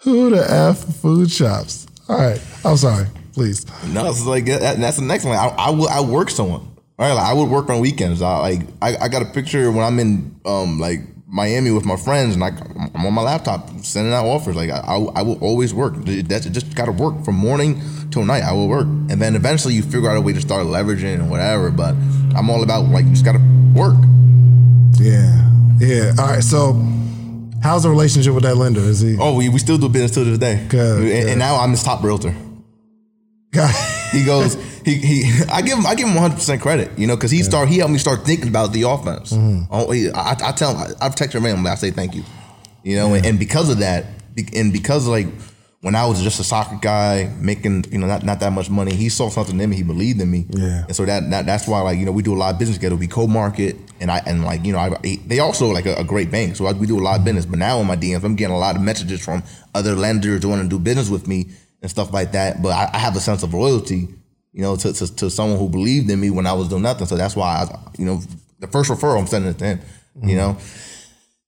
Who 0.00 0.30
the 0.30 0.46
f 0.48 0.78
food 1.00 1.30
shops? 1.30 1.86
All 2.08 2.18
right, 2.18 2.40
I'm 2.64 2.76
sorry. 2.76 3.06
Please. 3.32 3.66
No, 3.88 4.08
it's 4.10 4.24
like 4.24 4.46
that, 4.46 4.78
that's 4.78 4.96
the 4.96 5.04
next 5.04 5.24
one. 5.24 5.36
I, 5.36 5.48
I 5.48 5.70
will 5.70 5.88
I 5.88 6.00
work 6.00 6.30
someone. 6.30 6.66
Right, 6.98 7.12
like 7.12 7.24
I 7.26 7.32
would 7.32 7.48
work 7.48 7.70
on 7.70 7.80
weekends. 7.80 8.20
I 8.22 8.38
like 8.38 8.60
I, 8.82 8.96
I 8.96 9.08
got 9.08 9.22
a 9.22 9.26
picture 9.26 9.70
when 9.70 9.84
I'm 9.84 9.98
in 9.98 10.34
um 10.44 10.78
like 10.80 11.00
Miami 11.30 11.70
with 11.70 11.84
my 11.84 11.96
friends 11.96 12.34
and 12.34 12.42
I, 12.42 12.48
I'm 12.94 13.04
on 13.04 13.12
my 13.12 13.20
laptop 13.20 13.68
sending 13.84 14.14
out 14.14 14.24
offers. 14.24 14.56
Like 14.56 14.70
I, 14.70 14.78
I, 14.80 15.22
will 15.22 15.38
always 15.40 15.74
work. 15.74 15.94
That's 15.96 16.46
just 16.46 16.74
got 16.74 16.86
to 16.86 16.92
work 16.92 17.22
from 17.22 17.34
morning 17.34 17.82
till 18.10 18.24
night. 18.24 18.42
I 18.42 18.52
will 18.52 18.68
work, 18.68 18.86
and 18.86 19.20
then 19.20 19.36
eventually 19.36 19.74
you 19.74 19.82
figure 19.82 20.08
out 20.08 20.16
a 20.16 20.20
way 20.22 20.32
to 20.32 20.40
start 20.40 20.66
leveraging 20.66 21.14
and 21.14 21.30
whatever. 21.30 21.70
But 21.70 21.94
I'm 22.34 22.48
all 22.48 22.62
about 22.62 22.86
like 22.86 23.04
you 23.04 23.10
just 23.10 23.26
got 23.26 23.32
to 23.32 23.72
work. 23.74 23.96
Yeah. 24.98 25.50
Yeah. 25.78 26.12
All 26.18 26.26
right. 26.26 26.42
So, 26.42 26.72
how's 27.62 27.82
the 27.82 27.90
relationship 27.90 28.32
with 28.32 28.44
that 28.44 28.56
lender? 28.56 28.80
Is 28.80 29.00
he? 29.00 29.18
Oh, 29.20 29.36
we, 29.36 29.50
we 29.50 29.58
still 29.58 29.76
do 29.78 29.90
business 29.90 30.12
till 30.12 30.24
this 30.24 30.38
day. 30.38 30.66
Good, 30.68 31.02
and, 31.02 31.08
good. 31.08 31.28
and 31.28 31.38
now 31.38 31.56
I'm 31.56 31.72
his 31.72 31.82
top 31.82 32.02
realtor. 32.02 32.34
God. 33.52 33.74
He 34.12 34.24
goes, 34.24 34.56
he 34.96 35.22
he. 35.22 35.42
I 35.50 35.62
give 35.62 35.78
him, 35.78 35.86
I 35.86 35.94
give 35.94 36.08
him 36.08 36.14
100 36.14 36.34
percent 36.36 36.62
credit, 36.62 36.98
you 36.98 37.06
know, 37.06 37.16
because 37.16 37.30
he 37.30 37.42
start, 37.42 37.68
he 37.68 37.78
helped 37.78 37.92
me 37.92 37.98
start 37.98 38.24
thinking 38.24 38.48
about 38.48 38.72
the 38.72 38.82
offense. 38.82 39.32
Mm-hmm. 39.32 39.64
Oh, 39.70 39.92
I, 40.18 40.36
I 40.48 40.52
tell 40.52 40.74
him, 40.76 40.94
I, 41.00 41.06
I've 41.06 41.14
texted 41.14 41.34
him, 41.36 41.44
and 41.46 41.66
I 41.68 41.74
say 41.74 41.90
thank 41.90 42.14
you, 42.14 42.24
you 42.82 42.96
know, 42.96 43.14
and, 43.14 43.24
and 43.26 43.38
because 43.38 43.68
of 43.70 43.78
that, 43.78 44.06
and 44.54 44.72
because 44.72 45.06
like 45.06 45.26
when 45.80 45.94
I 45.94 46.06
was 46.06 46.20
just 46.22 46.40
a 46.40 46.44
soccer 46.44 46.76
guy 46.80 47.32
making, 47.38 47.84
you 47.92 47.98
know, 47.98 48.08
not, 48.08 48.24
not 48.24 48.40
that 48.40 48.52
much 48.52 48.68
money, 48.68 48.92
he 48.94 49.08
saw 49.08 49.28
something 49.28 49.60
in 49.60 49.70
me, 49.70 49.76
he 49.76 49.84
believed 49.84 50.20
in 50.20 50.28
me, 50.30 50.46
Yeah. 50.50 50.84
and 50.86 50.96
so 50.96 51.04
that, 51.04 51.30
that 51.30 51.46
that's 51.46 51.68
why 51.68 51.80
like 51.82 51.98
you 51.98 52.04
know 52.06 52.12
we 52.12 52.22
do 52.22 52.34
a 52.34 52.38
lot 52.38 52.52
of 52.52 52.58
business 52.58 52.78
together. 52.78 52.96
We 52.96 53.06
co-market, 53.06 53.76
and 54.00 54.10
I 54.10 54.18
and 54.26 54.44
like 54.44 54.64
you 54.64 54.72
know 54.72 54.78
I, 54.80 54.90
they 55.26 55.38
also 55.38 55.68
like 55.68 55.86
a, 55.86 55.94
a 55.94 56.04
great 56.04 56.30
bank, 56.32 56.56
so 56.56 56.66
I, 56.66 56.72
we 56.72 56.86
do 56.86 56.98
a 56.98 57.04
lot 57.04 57.18
of 57.18 57.24
business. 57.24 57.46
But 57.46 57.58
now 57.60 57.78
in 57.80 57.86
my 57.86 57.96
DMs, 57.96 58.24
I'm 58.24 58.34
getting 58.34 58.54
a 58.56 58.58
lot 58.58 58.74
of 58.76 58.82
messages 58.82 59.24
from 59.24 59.42
other 59.74 59.94
lenders 59.94 60.42
who 60.42 60.48
want 60.48 60.62
to 60.62 60.68
do 60.68 60.78
business 60.80 61.08
with 61.08 61.28
me 61.28 61.46
and 61.80 61.88
stuff 61.90 62.12
like 62.12 62.32
that. 62.32 62.60
But 62.60 62.70
I, 62.70 62.90
I 62.94 62.98
have 62.98 63.14
a 63.14 63.20
sense 63.20 63.44
of 63.44 63.54
loyalty, 63.54 64.08
you 64.58 64.64
know, 64.64 64.74
to, 64.74 64.92
to 64.92 65.14
to 65.16 65.30
someone 65.30 65.56
who 65.56 65.68
believed 65.68 66.10
in 66.10 66.18
me 66.18 66.30
when 66.30 66.44
I 66.44 66.52
was 66.52 66.66
doing 66.68 66.82
nothing. 66.82 67.06
So 67.06 67.16
that's 67.16 67.36
why 67.36 67.62
I, 67.62 67.78
you 67.96 68.04
know, 68.04 68.20
the 68.58 68.66
first 68.66 68.90
referral 68.90 69.16
I'm 69.20 69.28
sending 69.28 69.52
it 69.52 69.58
to 69.60 69.64
him, 69.64 69.80
you 70.20 70.34
know. 70.34 70.58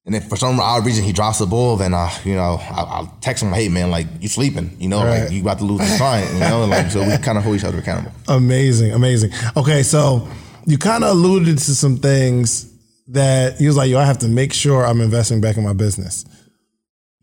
And 0.07 0.15
if 0.15 0.29
for 0.29 0.37
some 0.37 0.61
odd 0.61 0.87
reason 0.87 1.03
he 1.05 1.13
drops 1.13 1.41
the 1.41 1.47
ball, 1.47 1.77
then 1.77 1.93
I, 1.93 2.17
you 2.25 2.37
know, 2.37 2.61
I, 2.61 2.83
I'll 2.83 3.17
text 3.21 3.43
him, 3.43 3.53
"Hey 3.53 3.69
man, 3.69 3.91
like 3.91 4.07
you 4.21 4.29
sleeping? 4.29 4.77
You 4.79 4.89
know, 4.89 5.03
Right. 5.03 5.25
like 5.25 5.33
you 5.33 5.43
about 5.43 5.59
to 5.59 5.65
lose 5.65 5.81
the 5.91 5.97
client, 5.99 6.33
you 6.35 6.39
know." 6.39 6.65
Like 6.67 6.89
so, 6.93 7.01
we 7.05 7.19
kind 7.19 7.37
of 7.37 7.43
hold 7.43 7.57
each 7.57 7.65
other 7.65 7.79
accountable. 7.79 8.13
Amazing. 8.29 8.93
Amazing. 8.93 9.33
Okay. 9.57 9.83
So, 9.83 10.29
you 10.67 10.79
kind 10.79 11.03
of 11.03 11.11
alluded 11.11 11.59
to 11.59 11.75
some 11.75 11.97
things 11.97 12.73
that 13.09 13.57
he 13.59 13.67
was 13.67 13.77
like, 13.77 13.91
yo, 13.91 13.99
I 13.99 14.05
have 14.05 14.19
to 14.19 14.29
make 14.29 14.53
sure 14.53 14.87
I'm 14.87 15.01
investing 15.01 15.41
back 15.41 15.57
in 15.57 15.65
my 15.65 15.73
business. 15.73 16.25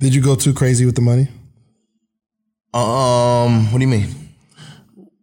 Did 0.02 0.14
you 0.14 0.22
go 0.22 0.36
too 0.36 0.54
crazy 0.54 0.86
with 0.86 0.96
the 0.96 1.02
money? 1.02 1.30
Um, 2.74 3.72
what 3.72 3.80
do 3.80 3.86
you 3.86 3.88
mean? 3.88 4.27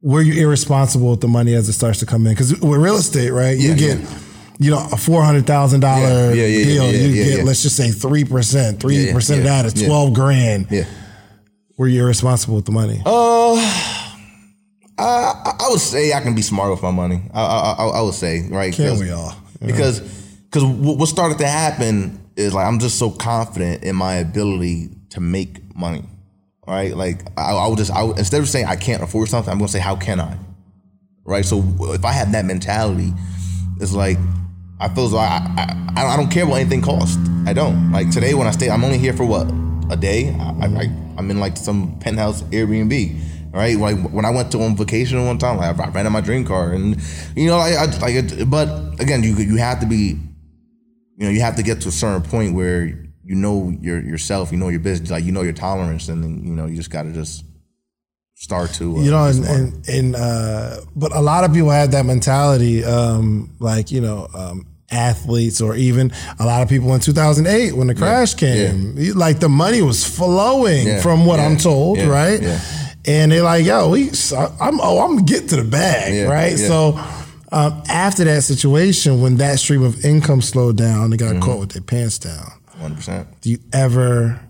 Were 0.05 0.21
you 0.23 0.35
irresponsible 0.45 1.11
with 1.11 1.21
the 1.23 1.29
money 1.29 1.55
as 1.55 1.69
it 1.69 1.73
starts 1.73 1.99
to 2.01 2.07
come 2.07 2.27
in? 2.27 2.33
Because 2.35 2.53
with 2.61 2.81
real 2.81 2.97
estate, 2.97 3.31
right, 3.31 3.57
you 3.59 3.71
Yeah, 3.71 3.75
get, 3.75 3.99
yeah. 4.01 4.19
you 4.59 4.71
know, 4.71 4.87
a 4.93 4.97
four 4.97 5.23
hundred 5.25 5.47
thousand 5.47 5.81
dollar 5.81 6.35
deal. 6.35 6.93
you 6.93 7.15
get, 7.15 7.45
let's 7.45 7.63
just 7.63 7.75
say 7.77 7.91
three 7.91 8.25
percent. 8.25 8.81
Three 8.81 9.11
percent 9.13 9.39
of 9.41 9.45
that 9.47 9.65
is 9.65 9.73
twelve 9.73 10.13
grand. 10.13 10.67
Yeah. 10.71 10.85
Were 11.79 11.89
you 11.89 12.03
irresponsible 12.03 12.55
with 12.57 12.67
the 12.67 12.73
money? 12.73 13.01
Uh, 13.05 13.55
I, 14.97 15.57
I 15.61 15.67
would 15.71 15.81
say 15.81 16.13
I 16.13 16.21
can 16.21 16.35
be 16.35 16.43
smart 16.43 16.71
with 16.71 16.83
my 16.83 16.93
money. 16.93 17.23
I, 17.33 17.43
I, 17.43 17.73
I, 17.73 17.87
I 17.99 18.01
would 18.03 18.15
say, 18.15 18.47
right? 18.49 18.73
Can 18.73 18.99
we 19.01 19.11
all? 19.11 19.35
Because 19.65 20.01
because 20.01 20.63
what 20.65 21.09
started 21.09 21.39
to 21.39 21.47
happen 21.49 22.21
is 22.37 22.53
like 22.55 22.67
I'm 22.67 22.79
just 22.79 22.99
so 22.99 23.11
confident 23.11 23.83
in 23.83 23.97
my 23.97 24.15
ability 24.17 24.91
to 25.11 25.21
make 25.21 25.75
money, 25.75 26.05
right? 26.66 26.97
Like 26.97 27.21
I, 27.37 27.52
I 27.52 27.68
would 27.68 27.78
just 27.78 27.90
I 27.90 28.02
would, 28.02 28.18
instead 28.18 28.40
of 28.40 28.49
saying 28.49 28.66
I 28.66 28.76
can't 28.76 29.02
afford 29.02 29.28
something, 29.28 29.50
I'm 29.50 29.59
gonna 29.59 29.68
say 29.68 29.80
how 29.80 29.97
can 29.97 30.21
I, 30.21 30.37
right? 31.25 31.44
So 31.44 31.62
if 31.80 32.04
I 32.04 32.12
have 32.12 32.33
that 32.33 32.44
mentality, 32.44 33.12
it's 33.80 33.92
like 33.92 34.18
I 34.80 34.88
feel 34.88 35.06
as 35.06 35.12
though 35.12 35.18
I 35.18 35.94
I, 35.97 36.06
I 36.06 36.16
don't 36.16 36.30
care 36.30 36.47
what 36.47 36.61
anything 36.61 36.83
costs. 36.83 37.18
I 37.47 37.52
don't 37.52 37.92
like 37.92 38.11
today 38.11 38.35
when 38.35 38.47
I 38.47 38.50
stay. 38.50 38.71
I'm 38.71 38.85
only 38.85 38.99
here 38.99 39.12
for 39.12 39.25
what 39.25 39.50
a 39.90 39.97
day. 39.97 40.30
I, 40.40 40.66
I, 40.66 40.83
I'm 41.18 41.30
in 41.30 41.40
like 41.40 41.56
some 41.56 41.99
penthouse 42.00 42.42
Airbnb. 42.44 43.21
Right, 43.52 43.78
like 43.78 44.11
when 44.11 44.25
I 44.25 44.30
went 44.30 44.50
to 44.50 44.62
on 44.62 44.76
vacation 44.76 45.25
one 45.25 45.38
time, 45.38 45.59
like 45.59 45.78
I 45.78 45.88
rented 45.88 46.12
my 46.12 46.21
dream 46.21 46.44
car, 46.44 46.73
and 46.73 47.00
you 47.37 47.47
know, 47.47 47.59
like, 47.59 47.75
I 47.75 47.85
like 48.00 48.14
it. 48.16 48.50
But 48.50 49.00
again, 49.00 49.23
you 49.23 49.37
you 49.37 49.59
have 49.59 49.78
to 49.78 49.87
be, 49.87 50.18
you 51.16 51.25
know, 51.25 51.28
you 51.28 51.40
have 51.40 51.54
to 51.54 51.62
get 51.62 51.80
to 51.83 51.88
a 51.88 51.92
certain 51.92 52.28
point 52.28 52.56
where 52.56 53.04
you 53.25 53.35
know 53.35 53.73
your 53.81 54.00
yourself, 54.00 54.52
you 54.52 54.59
know 54.59 54.69
your 54.69 54.81
business, 54.81 55.11
like 55.11 55.25
you 55.25 55.33
know 55.33 55.43
your 55.43 55.52
tolerance, 55.52 56.09
and 56.09 56.23
then 56.23 56.45
you 56.45 56.52
know 56.54 56.66
you 56.66 56.76
just 56.76 56.90
got 56.90 57.02
to 57.04 57.12
just 57.12 57.45
start 58.35 58.71
to 58.75 58.97
uh, 58.99 59.00
you 59.00 59.11
know, 59.11 59.25
and, 59.26 59.45
and, 59.45 59.88
and 59.88 60.16
uh, 60.16 60.76
but 60.97 61.14
a 61.14 61.21
lot 61.21 61.45
of 61.45 61.52
people 61.52 61.71
had 61.71 61.93
that 61.93 62.04
mentality, 62.04 62.85
um, 62.85 63.50
like 63.61 63.90
you 63.90 64.00
know, 64.00 64.28
um, 64.35 64.66
athletes 64.90 65.61
or 65.61 65.75
even 65.76 66.12
a 66.38 66.45
lot 66.45 66.62
of 66.62 66.69
people 66.69 66.93
in 66.95 67.00
2008 67.00 67.73
when 67.76 67.87
the 67.87 67.95
crash 67.95 68.35
came, 68.35 68.97
you- 68.99 69.14
like 69.14 69.40
the 69.40 69.49
money 69.49 69.83
was 69.83 70.04
flowing 70.04 70.87
Yeah, 70.87 71.00
from 71.02 71.25
what 71.26 71.38
yeah, 71.38 71.47
I'm 71.47 71.57
told, 71.57 71.99
yeah, 71.99 72.07
right? 72.07 72.40
yeah. 72.43 72.61
And 73.07 73.33
they're 73.33 73.43
like, 73.43 73.64
yo, 73.66 73.90
we, 73.90 74.09
I'm, 74.61 74.81
oh, 74.81 75.04
I'm 75.04 75.16
gonna 75.16 75.23
get 75.26 75.49
to 75.50 75.57
the 75.57 75.64
bag, 75.64 76.14
Yeah, 76.14 76.25
right? 76.25 76.57
yeah. 76.59 76.69
So. 76.69 77.00
Um, 77.52 77.85
after 77.88 78.25
that 78.25 78.43
situation, 78.43 79.21
when 79.21 79.37
that 79.37 79.61
stream 79.61 79.85
of 79.85 80.04
income 80.04 80.43
slowed 80.43 80.76
down, 80.76 81.11
they 81.11 81.16
got 81.16 81.35
Mm-hmm. 81.37 81.40
caught 81.43 81.61
with 81.61 81.71
their 81.71 81.83
pants 81.83 82.19
down. 82.19 82.50
One 82.85 82.95
percent. 82.97 83.26
Do 83.41 83.50
you 83.50 83.59
ever 83.73 84.41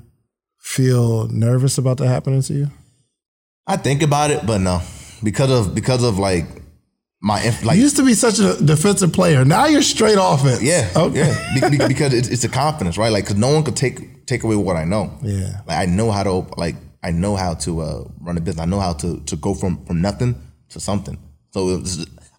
feel 0.59 1.29
nervous 1.29 1.79
about 1.79 1.99
that 1.99 2.09
happening 2.09 2.43
to 2.43 2.55
you? 2.55 2.71
I 3.67 3.77
think 3.77 4.03
about 4.03 4.31
it, 4.31 4.45
but 4.47 4.59
no, 4.61 4.81
because 5.23 5.51
of 5.51 5.75
because 5.75 6.03
of 6.05 6.19
like 6.19 6.47
my 7.21 7.41
inf- 7.43 7.65
like 7.65 7.77
You 7.77 7.83
used 7.85 7.97
to 7.97 8.05
be 8.05 8.15
such 8.15 8.39
a 8.39 8.63
defensive 8.63 9.13
player. 9.13 9.45
Now 9.45 9.65
you're 9.67 9.81
straight 9.83 10.19
offense. 10.21 10.63
yeah 10.63 10.91
Okay. 10.95 11.27
yeah 11.55 11.69
Be- 11.71 11.79
be- 11.79 11.89
because 11.95 12.13
it's, 12.13 12.29
it's 12.29 12.45
a 12.45 12.49
confidence 12.51 12.99
right 12.99 13.11
like 13.11 13.25
because 13.25 13.39
no 13.39 13.55
one 13.55 13.65
could 13.65 13.77
take 13.77 14.27
take 14.27 14.43
away 14.45 14.57
what 14.57 14.77
I 14.77 14.85
know 14.85 15.19
Yeah. 15.23 15.61
like 15.67 15.79
I 15.79 15.87
know 15.87 16.11
how 16.11 16.23
to 16.25 16.47
like 16.59 16.77
I 17.03 17.11
know 17.13 17.37
how 17.37 17.55
to 17.55 17.81
uh, 17.81 18.05
run 18.21 18.37
a 18.37 18.41
business 18.43 18.63
I 18.63 18.67
know 18.67 18.81
how 18.81 18.93
to 18.95 19.21
to 19.21 19.37
go 19.37 19.55
from 19.55 19.83
from 19.87 20.03
nothing 20.03 20.35
to 20.71 20.81
something 20.81 21.17
so 21.53 21.83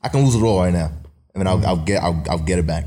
I 0.04 0.10
can 0.10 0.24
lose 0.24 0.36
it 0.36 0.44
all 0.44 0.60
right 0.60 0.74
now 0.74 0.92
and 1.34 1.38
then 1.42 1.48
I'll, 1.48 1.66
I'll 1.66 1.84
get 1.84 2.04
I'll, 2.04 2.24
I'll 2.30 2.46
get 2.46 2.60
it 2.60 2.68
back 2.68 2.86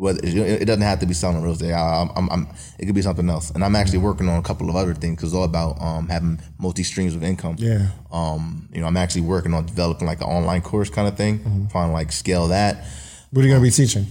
Whether 0.00 0.20
it 0.24 0.64
doesn't 0.64 0.80
have 0.82 1.00
to 1.00 1.06
be 1.06 1.12
selling 1.12 1.42
real 1.42 1.52
estate. 1.52 1.72
I, 1.74 2.08
I'm, 2.16 2.30
I'm, 2.30 2.48
it 2.78 2.86
could 2.86 2.94
be 2.94 3.02
something 3.02 3.28
else. 3.28 3.50
And 3.50 3.62
I'm 3.62 3.76
actually 3.76 3.98
working 3.98 4.30
on 4.30 4.38
a 4.38 4.42
couple 4.42 4.70
of 4.70 4.76
other 4.76 4.94
things 4.94 5.16
because 5.16 5.28
it's 5.30 5.36
all 5.36 5.44
about 5.44 5.78
um, 5.78 6.08
having 6.08 6.40
multi 6.58 6.82
streams 6.82 7.14
of 7.14 7.22
income. 7.22 7.56
Yeah. 7.58 7.88
Um, 8.10 8.68
you 8.72 8.80
know, 8.80 8.86
I'm 8.86 8.96
actually 8.96 9.20
working 9.22 9.52
on 9.52 9.66
developing 9.66 10.06
like 10.06 10.22
an 10.22 10.26
online 10.28 10.62
course 10.62 10.88
kind 10.88 11.06
of 11.06 11.16
thing, 11.18 11.40
Mm-hmm. 11.40 11.66
trying 11.68 11.88
to 11.90 11.92
like 11.92 12.12
scale 12.12 12.48
that. 12.48 12.82
What 13.30 13.42
are 13.44 13.46
you 13.48 13.52
gonna 13.52 13.62
be 13.62 13.70
teaching? 13.70 14.06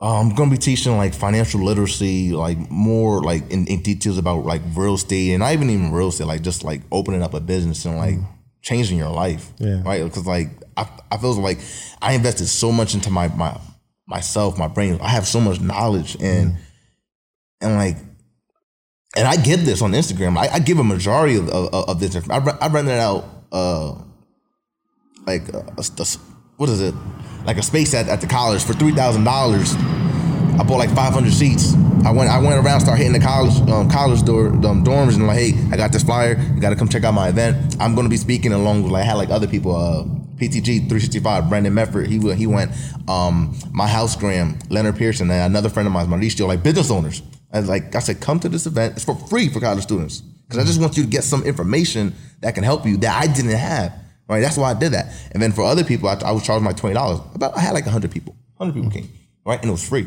Uh, 0.00 0.18
I'm 0.20 0.34
gonna 0.34 0.50
be 0.50 0.58
teaching 0.58 0.96
like 0.96 1.14
financial 1.14 1.60
literacy, 1.62 2.32
like 2.32 2.58
more 2.68 3.22
like 3.22 3.48
in, 3.52 3.68
in 3.68 3.80
details 3.82 4.18
about 4.18 4.44
like 4.44 4.62
real 4.74 4.94
estate 4.94 5.30
and 5.30 5.38
not 5.38 5.52
even 5.52 5.70
even 5.70 5.92
real 5.92 6.08
estate, 6.08 6.26
like 6.26 6.42
just 6.42 6.64
like 6.64 6.82
opening 6.90 7.22
up 7.22 7.34
a 7.34 7.40
business 7.40 7.84
and 7.84 7.96
like 7.96 8.16
changing 8.60 8.98
your 8.98 9.10
life. 9.10 9.52
Yeah. 9.58 9.82
Right. 9.84 10.02
Because 10.02 10.26
like 10.26 10.48
I, 10.76 10.88
I 11.12 11.16
feel 11.18 11.34
like 11.40 11.58
I 12.02 12.14
invested 12.14 12.48
so 12.48 12.72
much 12.72 12.94
into 12.94 13.08
my 13.10 13.28
my 13.28 13.56
myself, 14.12 14.58
my 14.58 14.68
brain. 14.68 14.98
I 15.00 15.08
have 15.08 15.26
so 15.26 15.40
much 15.40 15.58
knowledge 15.60 16.16
and 16.20 16.56
and 17.62 17.74
like 17.76 17.96
and 19.16 19.26
I 19.26 19.36
give 19.36 19.64
this 19.64 19.80
on 19.82 19.92
Instagram. 19.92 20.36
I, 20.36 20.48
I 20.54 20.58
give 20.58 20.78
a 20.78 20.84
majority 20.84 21.36
of, 21.36 21.48
of, 21.48 21.88
of 21.88 22.00
this. 22.00 22.14
I, 22.30 22.36
I 22.60 22.68
rented 22.68 22.98
out 22.98 23.24
uh 23.50 23.94
like 25.26 25.48
a, 25.48 25.58
a- 25.78 26.02
a- 26.02 26.18
what 26.58 26.68
is 26.68 26.80
it? 26.80 26.94
Like 27.44 27.56
a 27.58 27.62
space 27.62 27.94
at, 27.94 28.08
at 28.08 28.20
the 28.20 28.26
college 28.26 28.62
for 28.64 28.74
three 28.74 28.92
thousand 28.92 29.24
dollars. 29.24 29.74
I 30.58 30.64
bought 30.64 30.78
like 30.78 30.94
five 30.94 31.12
hundred 31.12 31.32
seats. 31.32 31.74
I 32.04 32.10
went 32.10 32.30
I 32.30 32.38
went 32.38 32.64
around, 32.64 32.80
started 32.80 33.02
hitting 33.02 33.18
the 33.18 33.24
college 33.24 33.56
um, 33.68 33.90
college 33.90 34.22
door 34.24 34.48
um, 34.48 34.84
dorms, 34.84 35.14
and 35.14 35.26
like, 35.26 35.38
hey, 35.38 35.52
I 35.70 35.76
got 35.76 35.92
this 35.92 36.02
flyer. 36.02 36.38
You 36.54 36.60
got 36.60 36.70
to 36.70 36.76
come 36.76 36.88
check 36.88 37.04
out 37.04 37.14
my 37.14 37.28
event. 37.28 37.76
I'm 37.80 37.94
going 37.94 38.04
to 38.04 38.10
be 38.10 38.16
speaking 38.16 38.52
along 38.52 38.82
with 38.82 38.92
like 38.92 39.02
I 39.02 39.06
had 39.06 39.14
like 39.14 39.30
other 39.30 39.46
people. 39.46 39.74
Uh, 39.74 40.04
PTG 40.42 40.88
365, 40.88 41.48
Brandon 41.48 41.72
Mefford. 41.72 42.08
He 42.08 42.18
went. 42.18 42.36
He 42.36 42.48
went. 42.48 42.72
Um, 43.08 43.56
my 43.70 43.86
house, 43.86 44.16
Graham, 44.16 44.58
Leonard 44.70 44.96
Pearson, 44.96 45.30
and 45.30 45.40
another 45.40 45.68
friend 45.68 45.86
of 45.86 45.92
mine, 45.92 46.08
Mauricio, 46.08 46.48
like 46.48 46.64
business 46.64 46.90
owners. 46.90 47.22
Was 47.52 47.68
like, 47.68 47.94
I 47.94 48.00
said, 48.00 48.20
come 48.20 48.40
to 48.40 48.48
this 48.48 48.66
event. 48.66 48.94
It's 48.96 49.04
for 49.04 49.14
free 49.14 49.48
for 49.50 49.60
college 49.60 49.84
students 49.84 50.20
because 50.20 50.58
I 50.58 50.66
just 50.66 50.80
want 50.80 50.96
you 50.96 51.04
to 51.04 51.08
get 51.08 51.22
some 51.22 51.44
information 51.44 52.14
that 52.40 52.54
can 52.54 52.64
help 52.64 52.86
you 52.86 52.96
that 52.98 53.22
I 53.22 53.32
didn't 53.32 53.52
have. 53.52 53.94
Right. 54.28 54.40
That's 54.40 54.56
why 54.56 54.70
I 54.70 54.74
did 54.74 54.92
that. 54.92 55.14
And 55.32 55.42
then 55.42 55.52
for 55.52 55.62
other 55.62 55.84
people, 55.84 56.08
I, 56.08 56.14
I 56.24 56.32
was 56.32 56.42
charging 56.44 56.68
twenty 56.74 56.94
dollars. 56.94 57.20
About 57.34 57.56
I 57.56 57.60
had 57.60 57.74
like 57.74 57.84
hundred 57.84 58.10
people. 58.10 58.34
Hundred 58.58 58.74
people 58.74 58.90
came. 58.90 59.08
Right, 59.44 59.60
and 59.60 59.68
it 59.68 59.72
was 59.72 59.86
free. 59.86 60.06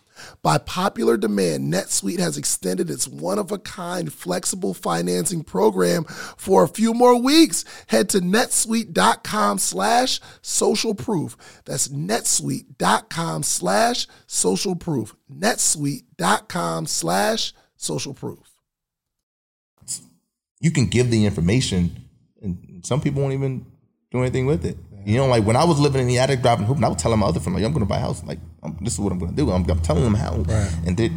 By 0.41 0.57
popular 0.57 1.17
demand, 1.17 1.71
NetSuite 1.71 2.19
has 2.19 2.37
extended 2.37 2.89
its 2.89 3.07
one 3.07 3.39
of 3.39 3.51
a 3.51 3.57
kind 3.57 4.11
flexible 4.11 4.73
financing 4.73 5.43
program 5.43 6.03
for 6.05 6.63
a 6.63 6.67
few 6.67 6.93
more 6.93 7.19
weeks. 7.21 7.65
Head 7.87 8.09
to 8.09 8.19
netsuite.com 8.19 9.59
slash 9.59 10.19
social 10.41 10.95
proof. 10.95 11.37
That's 11.65 11.87
netsuite.com 11.87 13.43
slash 13.43 14.07
social 14.27 14.75
proof. 14.75 15.15
netsuite.com 15.31 16.85
slash 16.87 17.53
social 17.75 18.13
proof. 18.13 18.51
you 20.59 20.71
can 20.71 20.85
give 20.85 21.09
the 21.09 21.25
information, 21.25 22.05
and 22.41 22.81
some 22.85 23.01
people 23.01 23.21
won't 23.21 23.33
even 23.33 23.65
do 24.11 24.19
anything 24.19 24.45
with 24.45 24.63
it. 24.65 24.77
You 25.05 25.17
know, 25.17 25.27
like 25.27 25.43
when 25.45 25.55
I 25.55 25.63
was 25.63 25.79
living 25.79 26.01
in 26.01 26.07
the 26.07 26.19
attic 26.19 26.41
driving 26.41 26.65
hoop, 26.65 26.77
and 26.77 26.85
I 26.85 26.89
was 26.89 27.01
telling 27.01 27.19
my 27.19 27.27
other 27.27 27.39
friend, 27.39 27.55
like, 27.55 27.65
I'm 27.65 27.71
going 27.71 27.85
to 27.85 27.89
buy 27.89 27.97
a 27.97 28.01
house. 28.01 28.23
Like, 28.23 28.39
um, 28.63 28.77
this 28.81 28.93
is 28.93 28.99
what 28.99 29.11
I'm 29.11 29.19
going 29.19 29.31
to 29.31 29.37
do. 29.37 29.49
I'm, 29.51 29.67
I'm 29.69 29.79
telling 29.79 30.03
them 30.03 30.13
how. 30.13 30.33
And 30.85 30.95
did, 30.95 31.11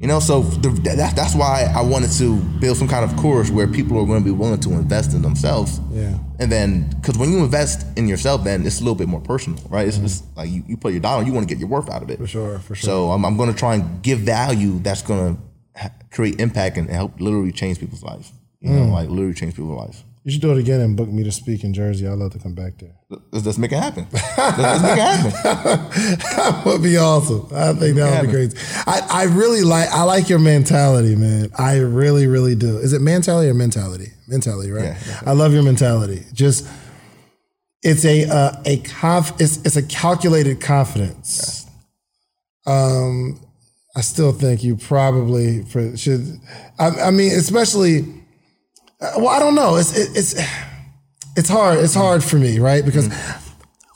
you 0.00 0.08
know, 0.08 0.20
so 0.20 0.42
the, 0.42 0.70
that, 0.96 1.14
that's 1.14 1.34
why 1.34 1.72
I 1.74 1.80
wanted 1.82 2.10
to 2.12 2.38
build 2.60 2.76
some 2.76 2.88
kind 2.88 3.04
of 3.04 3.16
course 3.16 3.50
where 3.50 3.66
people 3.68 3.98
are 3.98 4.06
going 4.06 4.20
to 4.20 4.24
be 4.24 4.30
willing 4.30 4.60
to 4.60 4.70
invest 4.72 5.14
in 5.14 5.22
themselves. 5.22 5.80
Yeah. 5.90 6.18
And 6.40 6.50
then, 6.50 6.90
because 7.00 7.16
when 7.16 7.30
you 7.30 7.38
invest 7.38 7.86
in 7.96 8.08
yourself, 8.08 8.44
then 8.44 8.66
it's 8.66 8.80
a 8.80 8.82
little 8.82 8.96
bit 8.96 9.08
more 9.08 9.20
personal, 9.20 9.62
right? 9.68 9.86
It's 9.86 9.98
just 9.98 10.24
like 10.36 10.50
you, 10.50 10.64
you 10.66 10.76
put 10.76 10.92
your 10.92 11.00
dollar, 11.00 11.24
you 11.24 11.32
want 11.32 11.48
to 11.48 11.54
get 11.54 11.60
your 11.60 11.68
worth 11.68 11.90
out 11.90 12.02
of 12.02 12.10
it. 12.10 12.18
For 12.18 12.26
sure, 12.26 12.58
for 12.58 12.74
sure. 12.74 12.86
So 12.86 13.10
I'm, 13.12 13.24
I'm 13.24 13.36
going 13.36 13.52
to 13.52 13.56
try 13.56 13.74
and 13.74 14.02
give 14.02 14.20
value 14.20 14.78
that's 14.80 15.02
going 15.02 15.36
to 15.36 15.92
create 16.10 16.40
impact 16.40 16.76
and 16.76 16.88
help 16.88 17.20
literally 17.20 17.52
change 17.52 17.78
people's 17.80 18.02
lives. 18.02 18.32
You 18.60 18.70
know, 18.70 18.86
like 18.86 19.10
literally 19.10 19.34
change 19.34 19.56
people's 19.56 19.78
lives. 19.78 20.04
You 20.24 20.32
should 20.32 20.40
do 20.40 20.52
it 20.52 20.58
again 20.58 20.80
and 20.80 20.96
book 20.96 21.10
me 21.10 21.22
to 21.24 21.30
speak 21.30 21.64
in 21.64 21.74
Jersey. 21.74 22.08
I'd 22.08 22.16
love 22.16 22.32
to 22.32 22.38
come 22.38 22.54
back 22.54 22.78
there. 22.78 22.96
Let's, 23.30 23.44
let's 23.44 23.58
make 23.58 23.72
it 23.72 23.78
happen. 23.78 24.06
Let's, 24.10 24.38
let's 24.38 24.82
make 24.82 24.96
it 24.96 24.98
happen. 24.98 25.30
that 26.36 26.62
would 26.64 26.82
be 26.82 26.96
awesome. 26.96 27.46
I 27.54 27.74
think 27.74 27.96
that 27.96 28.22
would 28.22 28.28
be 28.28 28.32
great. 28.32 28.54
I, 28.86 29.06
I 29.10 29.22
really 29.24 29.62
like 29.62 29.90
I 29.90 30.02
like 30.04 30.30
your 30.30 30.38
mentality, 30.38 31.14
man. 31.14 31.50
I 31.58 31.76
really, 31.80 32.26
really 32.26 32.54
do. 32.54 32.78
Is 32.78 32.94
it 32.94 33.02
mentality 33.02 33.50
or 33.50 33.54
mentality? 33.54 34.12
Mentality, 34.26 34.70
right? 34.70 34.96
Yeah, 35.06 35.20
I 35.26 35.32
love 35.32 35.52
your 35.52 35.62
mentality. 35.62 36.24
Just 36.32 36.66
it's 37.82 38.06
a 38.06 38.24
uh, 38.26 38.62
a 38.64 38.78
conf 38.78 39.32
it's 39.38 39.58
it's 39.58 39.76
a 39.76 39.82
calculated 39.82 40.58
confidence. 40.58 41.66
Um, 42.66 43.38
I 43.94 44.00
still 44.00 44.32
think 44.32 44.64
you 44.64 44.76
probably 44.76 45.64
for- 45.64 45.98
should. 45.98 46.40
I, 46.78 46.88
I 46.88 47.10
mean, 47.10 47.32
especially. 47.32 48.23
Uh, 49.04 49.12
Well, 49.18 49.28
I 49.28 49.38
don't 49.38 49.54
know. 49.54 49.76
It's 49.76 49.96
it, 49.96 50.16
it's 50.16 50.34
it's 51.36 51.48
hard. 51.48 51.78
It's 51.78 51.94
hard 51.94 52.22
for 52.24 52.36
me, 52.36 52.58
right? 52.58 52.84
Because 52.84 53.08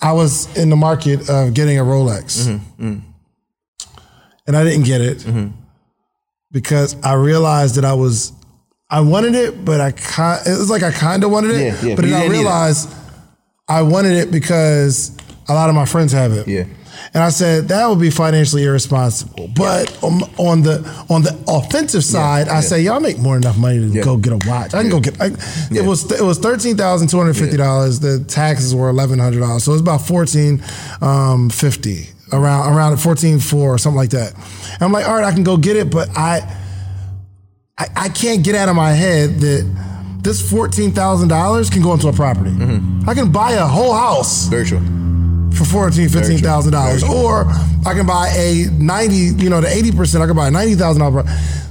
I 0.03 0.12
was 0.12 0.55
in 0.57 0.71
the 0.71 0.77
market 0.77 1.29
of 1.31 1.55
getting 1.55 1.79
a 1.79 1.83
Rolex, 1.83 2.47
and 2.79 4.57
I 4.57 4.64
didn't 4.64 4.85
get 4.85 5.01
it 5.01 5.25
because 6.51 6.97
I 7.03 7.14
realized 7.14 7.75
that 7.77 7.85
I 7.85 7.94
was 7.94 8.33
I 8.90 9.01
wanted 9.01 9.35
it, 9.35 9.64
but 9.64 9.81
I 9.81 9.92
kind 9.92 10.40
it 10.47 10.59
was 10.59 10.71
like 10.71 10.83
I 10.83 10.90
kind 10.92 11.23
of 11.25 11.31
wanted 11.31 11.51
it, 11.53 11.61
Yeah, 11.61 11.88
yeah, 11.88 11.94
but 11.97 12.05
then 12.05 12.14
I 12.14 12.21
didn't 12.21 12.33
need 12.33 12.38
it. 12.38 12.42
realized 12.42 12.88
I 13.68 13.83
wanted 13.83 14.12
it 14.16 14.31
because 14.31 15.12
a 15.49 15.53
lot 15.55 15.68
of 15.68 15.75
my 15.75 15.85
friends 15.85 16.12
have 16.12 16.33
it. 16.33 16.49
Yeah. 16.49 16.64
And 17.15 17.23
I 17.23 17.31
said 17.31 17.69
that 17.69 17.87
would 17.89 18.01
be 18.01 18.11
financially 18.11 18.65
irresponsible. 18.65 19.49
But 19.57 20.03
on, 20.03 20.23
on 20.39 20.63
the 20.63 20.79
on 21.09 21.23
the 21.23 21.39
offensive 21.49 22.05
side, 22.05 22.49
I 22.49 22.61
say 22.61 22.81
y'all 22.83 23.01
make 23.01 23.19
more 23.19 23.35
than 23.35 23.45
enough 23.45 23.59
money 23.59 23.79
to 23.91 24.03
go 24.03 24.17
get 24.17 24.33
a 24.33 24.49
watch. 24.49 24.75
I 24.75 24.83
can 24.83 24.91
go 24.91 25.01
get. 25.01 25.21
I, 25.21 25.27
It 25.71 25.85
was 25.85 26.11
it 26.13 26.23
was 26.23 26.39
thirteen 26.39 26.77
thousand 26.77 27.09
two 27.09 27.19
hundred 27.19 27.37
fifty 27.37 27.57
dollars. 27.57 28.01
The 28.01 28.25
taxes 28.25 28.75
were 28.75 28.89
eleven 28.89 29.19
hundred 29.19 29.41
dollars, 29.41 29.65
so 29.65 29.73
it 29.73 29.75
was 29.77 29.81
about 29.83 30.03
fourteen 30.07 30.63
um, 31.01 31.51
fifty 31.51 32.09
around 32.33 32.75
around 32.75 32.97
fourteen 32.99 33.39
four 33.39 33.75
or 33.75 33.79
something 33.79 33.97
like 33.97 34.11
that. 34.11 34.35
And 34.75 34.83
I'm 34.83 34.93
like, 34.93 35.09
all 35.09 35.15
right, 35.15 35.25
I 35.25 35.33
can 35.33 35.45
go 35.45 35.57
get 35.57 35.77
it, 35.77 35.91
but 35.91 36.09
I 36.17 36.41
I, 37.79 37.87
I 37.97 38.09
can't 38.11 38.45
get 38.45 38.55
out 38.55 38.69
of 38.69 38.77
my 38.77 38.91
head 38.93 39.41
that 39.41 40.19
this 40.23 40.43
fourteen 40.51 40.93
thousand 40.93 41.29
dollars 41.29 41.71
can 41.71 41.81
go 41.83 41.95
into 41.95 42.09
a 42.09 42.13
property. 42.13 42.51
I 43.07 43.15
can 43.15 43.31
buy 43.33 43.53
a 43.53 43.65
whole 43.67 43.95
house 43.95 44.47
Very 44.49 44.67
true. 44.67 44.81
For 45.59 45.64
fourteen, 45.64 46.09
fifteen 46.09 46.38
thousand 46.38 46.73
dollars, 46.73 47.03
or 47.03 47.44
I 47.85 47.92
can 47.94 48.07
buy 48.07 48.29
a 48.37 48.66
ninety, 48.73 49.35
you 49.42 49.51
know, 49.51 49.61
the 49.61 49.68
eighty 49.68 49.90
percent. 49.92 50.23
I 50.23 50.27
can 50.27 50.37
buy 50.37 50.49
a 50.49 50.51
ninety 50.51 50.75
thousand 50.77 51.01
dollar. 51.03 51.25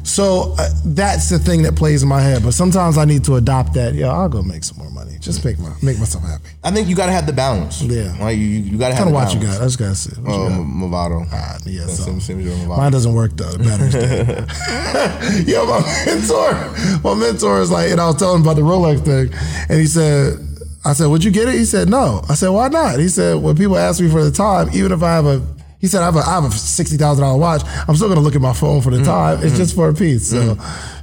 So 0.03 0.55
uh, 0.57 0.69
that's 0.85 1.29
the 1.29 1.37
thing 1.37 1.63
that 1.63 1.75
plays 1.75 2.01
in 2.01 2.07
my 2.09 2.21
head. 2.21 2.41
But 2.43 2.53
sometimes 2.53 2.97
I 2.97 3.03
need 3.05 3.25
to 3.25 3.35
adopt 3.35 3.73
that. 3.73 3.93
Yeah, 3.93 4.07
I'll 4.11 4.29
go 4.29 4.41
make 4.41 4.63
some 4.63 4.77
more 4.77 4.89
money. 4.89 5.17
Just 5.19 5.43
make 5.43 5.59
my 5.59 5.69
make 5.81 5.99
myself 5.99 6.23
happy. 6.23 6.47
I 6.63 6.71
think 6.71 6.87
you 6.87 6.95
got 6.95 7.07
to 7.07 7.11
have 7.11 7.25
the 7.27 7.33
balance. 7.33 7.81
Yeah. 7.81 8.17
Right. 8.23 8.31
You, 8.37 8.45
you, 8.45 8.59
you 8.71 8.77
got 8.77 8.89
to 8.89 8.95
have 8.95 9.03
Kind 9.05 9.09
of 9.09 9.13
watch 9.15 9.33
you 9.33 9.41
got. 9.41 9.59
I 9.61 9.65
just 9.65 9.77
gotta 9.79 9.95
see. 9.95 10.15
What 10.21 10.31
Oh, 10.33 10.47
got? 10.49 10.59
Movado. 10.59 11.27
Ah, 11.31 11.57
yeah, 11.65 11.85
so. 11.87 12.03
same- 12.03 12.21
same 12.21 12.39
Movado. 12.41 12.77
Mine 12.77 12.91
doesn't 12.93 13.13
work 13.13 13.31
though. 13.35 13.51
The 13.51 13.63
battery's 13.63 13.93
dead. 13.93 15.47
Yo, 15.47 15.65
my 15.65 15.81
mentor, 16.05 17.03
my 17.03 17.13
mentor 17.19 17.59
is 17.61 17.69
like, 17.71 17.91
and 17.91 17.99
I 17.99 18.07
was 18.07 18.15
telling 18.15 18.37
him 18.37 18.41
about 18.43 18.55
the 18.55 18.61
Rolex 18.61 19.03
thing, 19.03 19.33
and 19.69 19.79
he 19.79 19.87
said, 19.87 20.39
I 20.87 20.93
said, 20.93 21.07
would 21.07 21.23
you 21.23 21.31
get 21.31 21.49
it? 21.49 21.55
He 21.55 21.65
said, 21.65 21.89
no. 21.89 22.21
I 22.29 22.33
said, 22.35 22.49
why 22.49 22.67
not? 22.69 22.99
He 22.99 23.09
said, 23.09 23.35
when 23.41 23.55
people 23.55 23.77
ask 23.77 23.99
me 24.01 24.09
for 24.09 24.23
the 24.23 24.31
time, 24.31 24.69
even 24.73 24.91
if 24.91 25.03
I 25.03 25.11
have 25.15 25.25
a, 25.25 25.45
he 25.79 25.87
said, 25.87 26.01
I 26.01 26.05
have 26.05 26.15
a, 26.15 26.19
I 26.19 26.33
have 26.35 26.45
a 26.45 26.51
sixty 26.51 26.97
thousand 26.97 27.23
dollar 27.23 27.37
watch. 27.37 27.61
I'm 27.87 27.95
still 27.95 28.07
gonna 28.09 28.21
look 28.21 28.35
at 28.35 28.41
my 28.41 28.53
phone 28.53 28.81
for 28.81 28.89
the 28.89 29.03
time. 29.03 29.43
It's 29.43 29.55
just 29.57 29.75
for 29.75 29.89
a 29.89 29.93
piece. 29.93 30.29
So, 30.29 30.55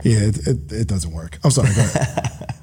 yeah, 0.03 0.18
it, 0.29 0.47
it, 0.49 0.73
it 0.73 0.88
doesn't 0.88 1.12
work. 1.12 1.38
I'm 1.44 1.51
sorry. 1.51 1.68
Go 1.75 1.81
ahead. 1.83 2.51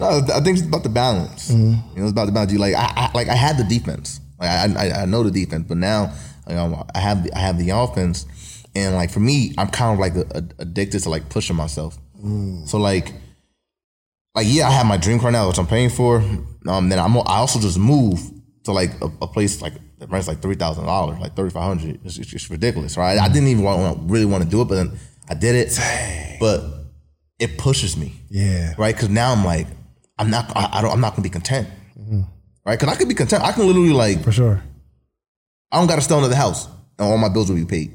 No, 0.00 0.06
I 0.32 0.40
think 0.40 0.58
it's 0.58 0.66
about 0.66 0.82
the 0.84 0.88
balance. 0.88 1.50
Mm-hmm. 1.50 1.94
You 1.94 2.00
know, 2.00 2.04
it's 2.04 2.12
about 2.12 2.26
the 2.26 2.32
balance. 2.32 2.52
You 2.52 2.58
like, 2.58 2.74
I, 2.74 2.90
I 2.96 3.10
like 3.14 3.28
I 3.28 3.34
had 3.34 3.58
the 3.58 3.64
defense. 3.64 4.20
Like 4.38 4.48
I, 4.48 4.74
I, 4.88 5.02
I 5.02 5.04
know 5.06 5.22
the 5.24 5.30
defense, 5.30 5.66
but 5.68 5.76
now 5.76 6.12
you 6.48 6.54
know, 6.54 6.86
I 6.94 7.00
have 7.00 7.24
the, 7.24 7.34
I 7.36 7.40
have 7.40 7.58
the 7.58 7.70
offense, 7.70 8.24
and 8.74 8.94
like 8.94 9.10
for 9.10 9.20
me, 9.20 9.54
I'm 9.58 9.68
kind 9.68 9.92
of 9.92 9.98
like 9.98 10.14
a, 10.14 10.38
a- 10.38 10.62
addicted 10.62 11.00
to 11.00 11.10
like 11.10 11.28
pushing 11.28 11.56
myself. 11.56 11.98
Mm. 12.22 12.66
So 12.68 12.78
like, 12.78 13.12
like 14.38 14.46
yeah, 14.48 14.68
I 14.68 14.70
have 14.72 14.86
my 14.86 14.96
dream 14.96 15.18
car 15.20 15.30
now, 15.30 15.48
which 15.48 15.58
I'm 15.58 15.66
paying 15.66 15.90
for. 15.90 16.22
Um, 16.66 16.88
then 16.88 16.98
I'm 16.98 17.16
I 17.16 17.38
also 17.44 17.58
just 17.60 17.78
move 17.78 18.18
to 18.64 18.72
like 18.72 18.90
a, 19.00 19.06
a 19.22 19.26
place 19.26 19.60
like 19.62 19.74
that 19.98 20.10
rents 20.10 20.28
like 20.28 20.40
three 20.42 20.54
thousand 20.54 20.84
dollars, 20.86 21.18
like 21.20 21.34
thirty 21.34 21.50
five 21.50 21.64
hundred. 21.64 22.00
It's, 22.04 22.18
it's 22.18 22.28
just 22.30 22.50
ridiculous, 22.50 22.96
right? 22.96 23.18
I 23.18 23.28
didn't 23.28 23.48
even 23.48 23.64
want, 23.64 24.10
really 24.10 24.26
want 24.26 24.44
to 24.44 24.48
do 24.48 24.60
it, 24.62 24.66
but 24.68 24.74
then 24.76 24.98
I 25.28 25.34
did 25.34 25.54
it. 25.56 25.78
But 26.40 26.62
it 27.38 27.58
pushes 27.58 27.96
me 27.96 28.12
Yeah. 28.30 28.74
right? 28.78 28.94
Because 28.94 29.08
now 29.10 29.32
I'm 29.32 29.44
like, 29.44 29.66
I'm 30.18 30.30
not, 30.30 30.50
I, 30.56 30.68
I 30.78 30.82
don't, 30.82 30.92
I'm 30.92 31.00
not 31.00 31.12
gonna 31.14 31.22
be 31.22 31.30
content, 31.30 31.68
right? 32.64 32.78
Because 32.78 32.88
I 32.92 32.96
could 32.96 33.08
be 33.08 33.14
content. 33.14 33.42
I 33.44 33.52
can 33.52 33.66
literally 33.66 33.92
like, 33.92 34.22
For 34.24 34.32
sure. 34.32 34.62
I 35.72 35.78
don't 35.78 35.86
got 35.88 35.96
to 35.96 36.02
sell 36.02 36.18
another 36.18 36.34
house, 36.36 36.66
and 36.98 37.08
all 37.08 37.18
my 37.18 37.28
bills 37.28 37.48
will 37.50 37.56
be 37.56 37.64
paid, 37.64 37.90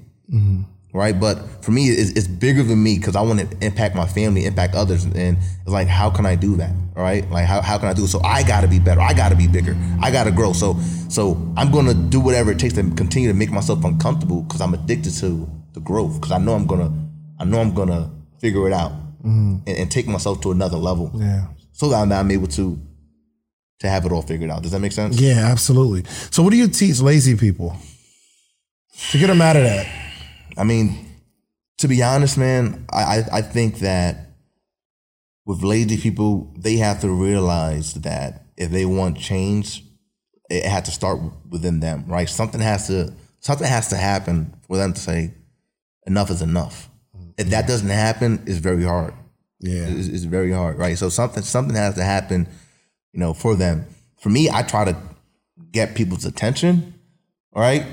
right? 0.93 1.19
But 1.19 1.63
for 1.63 1.71
me, 1.71 1.88
it's, 1.88 2.12
it's 2.12 2.27
bigger 2.27 2.63
than 2.63 2.82
me 2.82 2.97
because 2.97 3.15
I 3.15 3.21
want 3.21 3.39
to 3.39 3.65
impact 3.65 3.95
my 3.95 4.08
family, 4.08 4.45
impact 4.45 4.75
others, 4.75 5.03
and 5.03 5.38
it's 5.38 5.67
like, 5.67 5.88
how 5.88 6.10
can 6.10 6.25
I 6.25 6.36
do 6.36 6.56
that, 6.58 6.71
right? 6.95 7.29
Like, 7.29 7.45
how, 7.45 7.62
how 7.62 7.79
can 7.79 7.89
I 7.89 7.93
do 7.93 8.06
it? 8.06 8.10
So 8.10 8.21
I 8.21 8.43
got 8.43 8.62
to 8.62 8.67
be 8.67 8.79
better. 8.79 9.01
I 9.01 9.13
got 9.13 9.29
to 9.29 9.36
be 9.36 9.47
bigger. 9.47 9.75
I 10.01 10.12
got 10.12 10.25
to 10.25 10.32
grow. 10.32 10.53
So, 10.53 10.79
so 11.10 11.53
I'm 11.58 11.71
gonna 11.71 11.93
do 11.93 12.19
whatever 12.19 12.51
it 12.51 12.60
takes 12.60 12.75
to 12.75 12.84
continue 12.91 13.27
to 13.27 13.36
make 13.36 13.51
myself 13.51 13.84
uncomfortable 13.84 14.43
because 14.43 14.62
I'm 14.62 14.73
addicted 14.73 15.13
to 15.15 15.49
the 15.73 15.79
growth. 15.79 16.15
Because 16.15 16.32
I 16.32 16.38
know 16.38 16.53
I'm 16.53 16.67
gonna, 16.67 16.91
I 17.39 17.45
know 17.45 17.60
I'm 17.60 17.73
gonna 17.73 18.12
figure 18.39 18.67
it 18.67 18.73
out 18.73 18.91
mm-hmm. 19.19 19.58
and, 19.67 19.77
and 19.77 19.91
take 19.91 20.08
myself 20.08 20.41
to 20.41 20.51
another 20.51 20.77
level 20.77 21.12
Yeah. 21.15 21.47
so 21.71 21.89
that 21.89 22.12
I'm 22.12 22.32
able 22.32 22.47
to 22.47 22.79
to 23.79 23.89
have 23.89 24.06
it 24.06 24.12
all 24.12 24.21
figured 24.21 24.49
out. 24.49 24.62
Does 24.62 24.71
that 24.71 24.79
make 24.79 24.91
sense? 24.91 25.19
Yeah, 25.19 25.49
absolutely. 25.51 26.06
So, 26.32 26.41
what 26.41 26.51
do 26.51 26.58
you 26.58 26.67
teach 26.67 26.99
lazy 26.99 27.36
people 27.36 27.75
to 29.12 29.17
get 29.17 29.27
them 29.27 29.41
out 29.41 29.56
of 29.56 29.63
that? 29.63 30.02
I 30.57 30.63
mean, 30.63 31.13
to 31.79 31.87
be 31.87 32.01
honest, 32.03 32.37
man, 32.37 32.85
I, 32.91 33.03
I, 33.03 33.23
I 33.33 33.41
think 33.41 33.79
that 33.79 34.29
with 35.45 35.63
lazy 35.63 35.97
people, 35.97 36.53
they 36.57 36.77
have 36.77 37.01
to 37.01 37.09
realize 37.09 37.93
that 37.95 38.45
if 38.55 38.71
they 38.71 38.85
want 38.85 39.17
change, 39.17 39.83
it 40.49 40.65
had 40.65 40.85
to 40.85 40.91
start 40.91 41.19
within 41.49 41.79
them, 41.79 42.05
right? 42.07 42.29
Something 42.29 42.61
has 42.61 42.87
to 42.87 43.13
something 43.39 43.67
has 43.67 43.89
to 43.89 43.97
happen 43.97 44.53
for 44.67 44.77
them 44.77 44.93
to 44.93 44.99
say 44.99 45.33
enough 46.05 46.29
is 46.29 46.41
enough. 46.41 46.89
If 47.37 47.49
that 47.49 47.67
doesn't 47.67 47.89
happen, 47.89 48.43
it's 48.45 48.59
very 48.59 48.83
hard. 48.83 49.13
Yeah. 49.59 49.85
It's, 49.87 50.07
it's 50.07 50.23
very 50.23 50.51
hard, 50.51 50.77
right? 50.77 50.97
So 50.97 51.09
something 51.09 51.43
something 51.43 51.75
has 51.75 51.95
to 51.95 52.03
happen, 52.03 52.47
you 53.11 53.19
know, 53.19 53.33
for 53.33 53.55
them. 53.55 53.85
For 54.19 54.29
me, 54.29 54.49
I 54.49 54.61
try 54.61 54.85
to 54.85 54.95
get 55.71 55.95
people's 55.95 56.25
attention, 56.25 56.93
all 57.53 57.61
right, 57.61 57.85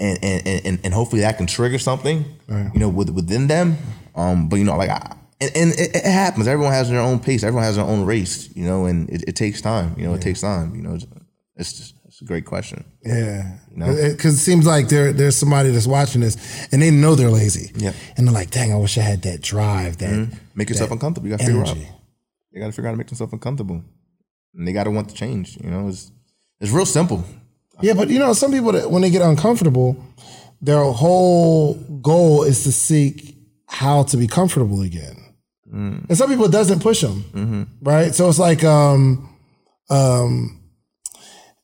and 0.00 0.18
and 0.22 0.66
and, 0.66 0.80
and 0.82 0.94
hopefully 0.94 1.22
that 1.22 1.36
can 1.36 1.46
trigger 1.46 1.78
something, 1.78 2.24
you 2.48 2.80
know, 2.80 2.88
with, 2.88 3.10
within 3.10 3.46
them. 3.46 3.76
Um, 4.16 4.48
but 4.48 4.56
you 4.56 4.64
know, 4.64 4.76
like 4.76 4.90
I. 4.90 5.16
And, 5.42 5.50
and 5.56 5.70
it, 5.72 5.96
it 5.96 6.04
happens. 6.04 6.46
Everyone 6.46 6.72
has 6.72 6.90
their 6.90 7.00
own 7.00 7.18
pace. 7.18 7.42
Everyone 7.42 7.64
has 7.64 7.76
their 7.76 7.84
own 7.84 8.04
race, 8.04 8.54
you 8.54 8.66
know, 8.66 8.84
and 8.84 9.08
it, 9.08 9.24
it 9.26 9.36
takes 9.36 9.62
time. 9.62 9.94
You 9.96 10.06
know, 10.06 10.12
it 10.12 10.20
takes 10.20 10.42
time. 10.42 10.74
You 10.74 10.82
know, 10.82 10.94
it's, 10.94 11.06
it's 11.56 11.72
just 11.72 11.94
it's 12.04 12.20
a 12.20 12.24
great 12.26 12.44
question. 12.44 12.84
Yeah, 13.02 13.56
You 13.70 13.78
know? 13.78 13.86
because 14.10 14.34
it, 14.34 14.38
seems 14.38 14.66
like 14.66 14.88
there 14.88 15.14
there's 15.14 15.36
somebody 15.36 15.70
that's 15.70 15.86
watching 15.86 16.20
this 16.20 16.36
and 16.70 16.82
they 16.82 16.90
know 16.90 17.14
they're 17.14 17.30
lazy. 17.30 17.72
Yeah. 17.74 17.92
and 18.18 18.26
they're 18.26 18.34
like, 18.34 18.50
"Dang, 18.50 18.70
I 18.70 18.76
wish 18.76 18.98
I 18.98 19.02
had 19.02 19.22
that 19.22 19.40
drive, 19.40 19.96
that 19.98 20.28
Make 20.54 20.68
yourself 20.68 20.90
uncomfortable. 20.90 21.28
You 21.28 21.36
got 21.36 21.40
to 21.40 21.46
figure 21.46 21.62
out. 21.62 21.76
You 22.50 22.60
got 22.60 22.66
to 22.66 22.72
figure 22.72 22.88
out 22.88 22.90
how 22.90 22.94
to 22.94 22.98
make 22.98 23.06
themselves 23.06 23.32
uncomfortable, 23.32 23.82
and 24.54 24.68
they 24.68 24.72
got 24.74 24.84
to 24.84 24.90
want 24.90 25.08
to 25.08 25.14
change. 25.14 25.56
You 25.64 25.70
know, 25.70 25.88
it's 25.88 26.12
it's 26.60 26.70
real 26.72 26.84
simple. 26.84 27.24
Yeah, 27.82 27.94
but 27.94 28.08
you 28.08 28.18
know, 28.18 28.32
some 28.32 28.52
people 28.52 28.72
that 28.72 28.90
when 28.90 29.02
they 29.02 29.10
get 29.10 29.22
uncomfortable, 29.22 29.96
their 30.60 30.82
whole 30.84 31.74
goal 32.02 32.42
is 32.42 32.62
to 32.64 32.72
seek 32.72 33.36
how 33.66 34.02
to 34.04 34.16
be 34.16 34.26
comfortable 34.26 34.82
again. 34.82 35.16
And 36.08 36.16
some 36.18 36.28
people 36.28 36.46
it 36.46 36.52
doesn't 36.52 36.80
push 36.80 37.00
them, 37.00 37.68
right? 37.80 38.12
So 38.14 38.28
it's 38.28 38.38
like, 38.40 38.64
um, 38.64 39.28
um, 39.88 40.60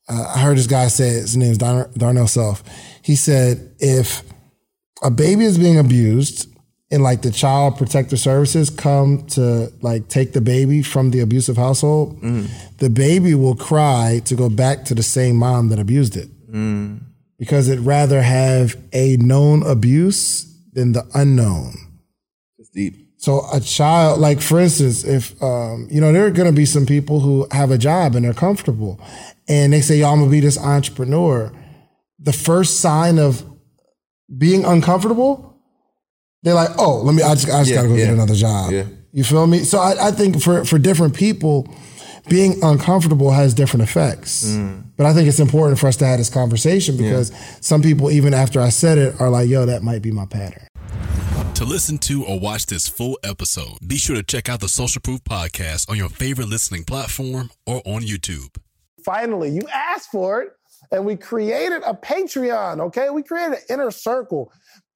uh, 0.09 0.33
I 0.37 0.39
heard 0.39 0.57
this 0.57 0.69
guy 0.69 0.87
say 0.87 1.09
his 1.09 1.37
name 1.37 1.51
is 1.51 1.59
Dar- 1.59 1.91
Darnell 1.97 2.29
Self. 2.29 2.63
He 3.03 3.17
said 3.17 3.75
if 3.81 4.23
a 5.03 5.11
baby 5.11 5.45
is 5.45 5.59
being 5.59 5.79
abused 5.79 6.49
and 6.91 7.03
like 7.03 7.23
the 7.23 7.31
child 7.33 7.77
protective 7.77 8.19
services 8.21 8.71
come 8.71 9.27
to 9.29 9.73
like 9.83 10.09
take 10.09 10.33
the 10.33 10.41
baby 10.41 10.83
from 10.83 11.11
the 11.11 11.21
abusive 11.21 11.57
household, 11.57 12.21
the 12.79 12.91
baby 12.91 13.35
will 13.35 13.57
cry 13.57 14.21
to 14.25 14.35
go 14.37 14.49
back 14.49 14.85
to 14.87 14.95
the 14.95 15.03
same 15.03 15.37
mom 15.37 15.69
that 15.71 15.79
abused 15.79 16.17
it 16.17 16.29
because 17.39 17.69
it'd 17.69 17.85
rather 17.85 18.23
have 18.23 18.77
a 18.93 19.17
known 19.19 19.63
abuse 19.67 20.45
than 20.73 20.93
the 20.93 21.05
unknown. 21.15 21.75
It's 22.59 22.71
deep. 22.71 22.95
So 23.19 23.43
a 23.53 23.61
child, 23.61 24.21
like 24.21 24.41
for 24.41 24.61
instance, 24.61 25.03
if 25.03 25.43
um, 25.43 25.89
you 25.91 26.01
know, 26.01 26.13
there 26.13 26.27
are 26.27 26.31
going 26.31 26.49
to 26.49 26.55
be 26.55 26.67
some 26.67 26.87
people 26.87 27.21
who 27.21 27.47
have 27.51 27.71
a 27.73 27.79
job 27.79 28.15
and 28.15 28.25
they're 28.25 28.35
comfortable, 28.35 29.01
and 29.49 29.73
they 29.73 29.81
say, 29.81 29.97
"Yo, 29.99 30.09
I'm 30.09 30.21
gonna 30.21 30.31
be 30.31 30.41
this 30.41 30.59
entrepreneur." 30.59 31.53
The 32.21 32.33
first 32.33 32.81
sign 32.81 33.19
of 33.19 33.43
being 34.39 34.65
uncomfortable, 34.65 35.56
they're 36.47 36.55
like, 36.55 36.71
"Oh, 36.79 36.99
let 37.03 37.15
me. 37.15 37.23
I 37.23 37.35
just, 37.35 37.49
I 37.49 37.61
just 37.61 37.71
Yeah, 37.71 37.77
gotta 37.77 37.89
go 37.89 37.97
get 37.97 38.11
another 38.13 38.35
job." 38.35 38.71
Yeah. 38.71 38.85
You 39.13 39.25
feel 39.25 39.47
me? 39.47 39.65
So 39.65 39.79
I, 39.79 40.09
I 40.09 40.11
think 40.13 40.41
for 40.41 40.65
for 40.65 40.79
different 40.79 41.15
people, 41.15 41.69
being 42.29 42.63
uncomfortable 42.63 43.33
has 43.33 43.53
different 43.53 43.83
effects. 43.83 44.47
Mm. 44.47 44.85
But 44.97 45.07
I 45.07 45.13
think 45.13 45.29
it's 45.29 45.41
important 45.41 45.79
for 45.81 45.89
us 45.89 45.97
to 45.97 46.07
have 46.07 46.19
this 46.19 46.31
conversation 46.31 46.97
because 46.97 47.33
some 47.61 47.83
people, 47.83 48.11
even 48.11 48.33
after 48.33 48.61
I 48.61 48.69
said 48.69 48.97
it, 48.99 49.21
are 49.21 49.29
like, 49.29 49.49
"Yo, 49.49 49.67
that 49.67 49.83
might 49.83 50.03
be 50.03 50.13
my 50.13 50.27
pattern." 50.27 50.69
To 51.55 51.65
listen 51.65 51.99
to 51.99 52.25
or 52.25 52.39
watch 52.39 52.67
this 52.67 52.87
full 52.87 53.19
episode, 53.25 53.79
be 53.85 53.97
sure 53.97 54.15
to 54.15 54.23
check 54.23 54.49
out 54.49 54.61
the 54.61 54.69
Social 54.69 55.01
Proof 55.01 55.25
Podcast 55.25 55.89
on 55.91 55.97
your 55.97 56.11
favorite 56.11 56.49
listening 56.49 56.85
platform 56.85 57.51
or 57.67 57.83
on 57.87 58.03
YouTube. 58.03 58.57
Finally, 59.05 59.51
you 59.51 59.63
asked 59.73 60.11
for 60.11 60.43
it, 60.43 60.51
and 60.93 61.07
we 61.07 61.17
created 61.17 61.83
a 61.87 61.95
Patreon, 61.95 62.81
okay? 62.81 63.09
We 63.11 63.23
created 63.23 63.55
an 63.55 63.65
inner 63.71 63.91
circle. 63.91 64.53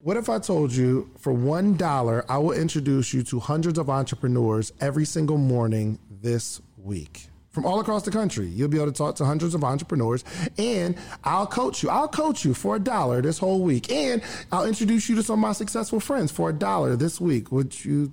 What 0.00 0.16
if 0.16 0.28
I 0.28 0.38
told 0.38 0.70
you 0.70 1.10
for 1.18 1.32
one 1.32 1.76
dollar, 1.76 2.24
I 2.28 2.38
will 2.38 2.52
introduce 2.52 3.12
you 3.12 3.24
to 3.24 3.40
hundreds 3.40 3.80
of 3.80 3.90
entrepreneurs 3.90 4.72
every 4.80 5.04
single 5.04 5.38
morning 5.38 5.98
this 6.08 6.62
week? 6.76 7.26
From 7.50 7.66
all 7.66 7.80
across 7.80 8.04
the 8.04 8.12
country, 8.12 8.46
you'll 8.46 8.68
be 8.68 8.76
able 8.76 8.92
to 8.92 8.96
talk 8.96 9.16
to 9.16 9.24
hundreds 9.24 9.56
of 9.56 9.64
entrepreneurs, 9.64 10.22
and 10.56 10.96
I'll 11.24 11.48
coach 11.48 11.82
you. 11.82 11.90
I'll 11.90 12.06
coach 12.06 12.44
you 12.44 12.54
for 12.54 12.76
a 12.76 12.78
dollar 12.78 13.20
this 13.20 13.38
whole 13.38 13.60
week, 13.60 13.90
and 13.90 14.22
I'll 14.52 14.66
introduce 14.68 15.08
you 15.08 15.16
to 15.16 15.22
some 15.24 15.40
of 15.40 15.40
my 15.40 15.52
successful 15.52 15.98
friends 15.98 16.30
for 16.30 16.50
a 16.50 16.52
dollar 16.52 16.94
this 16.94 17.20
week. 17.20 17.50
Would 17.50 17.84
you 17.84 18.12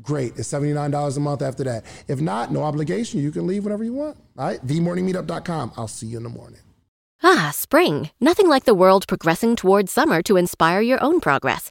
great. 0.00 0.38
It's 0.38 0.52
$79 0.52 1.16
a 1.16 1.20
month 1.20 1.42
after 1.42 1.64
that. 1.64 1.84
If 2.08 2.20
not, 2.20 2.50
no 2.52 2.62
obligation. 2.62 3.20
You 3.20 3.30
can 3.30 3.46
leave 3.46 3.64
whenever 3.64 3.84
you 3.84 3.92
want. 3.92 4.16
All 4.38 4.46
right? 4.46 4.64
TheMorningMeetup.com. 4.66 5.72
I'll 5.76 5.88
see 5.88 6.06
you 6.06 6.16
in 6.16 6.22
the 6.22 6.28
morning. 6.28 6.60
Ah, 7.22 7.50
spring. 7.54 8.10
Nothing 8.20 8.48
like 8.48 8.64
the 8.64 8.74
world 8.74 9.06
progressing 9.06 9.54
towards 9.54 9.92
summer 9.92 10.22
to 10.22 10.36
inspire 10.36 10.80
your 10.80 11.02
own 11.02 11.20
progress. 11.20 11.70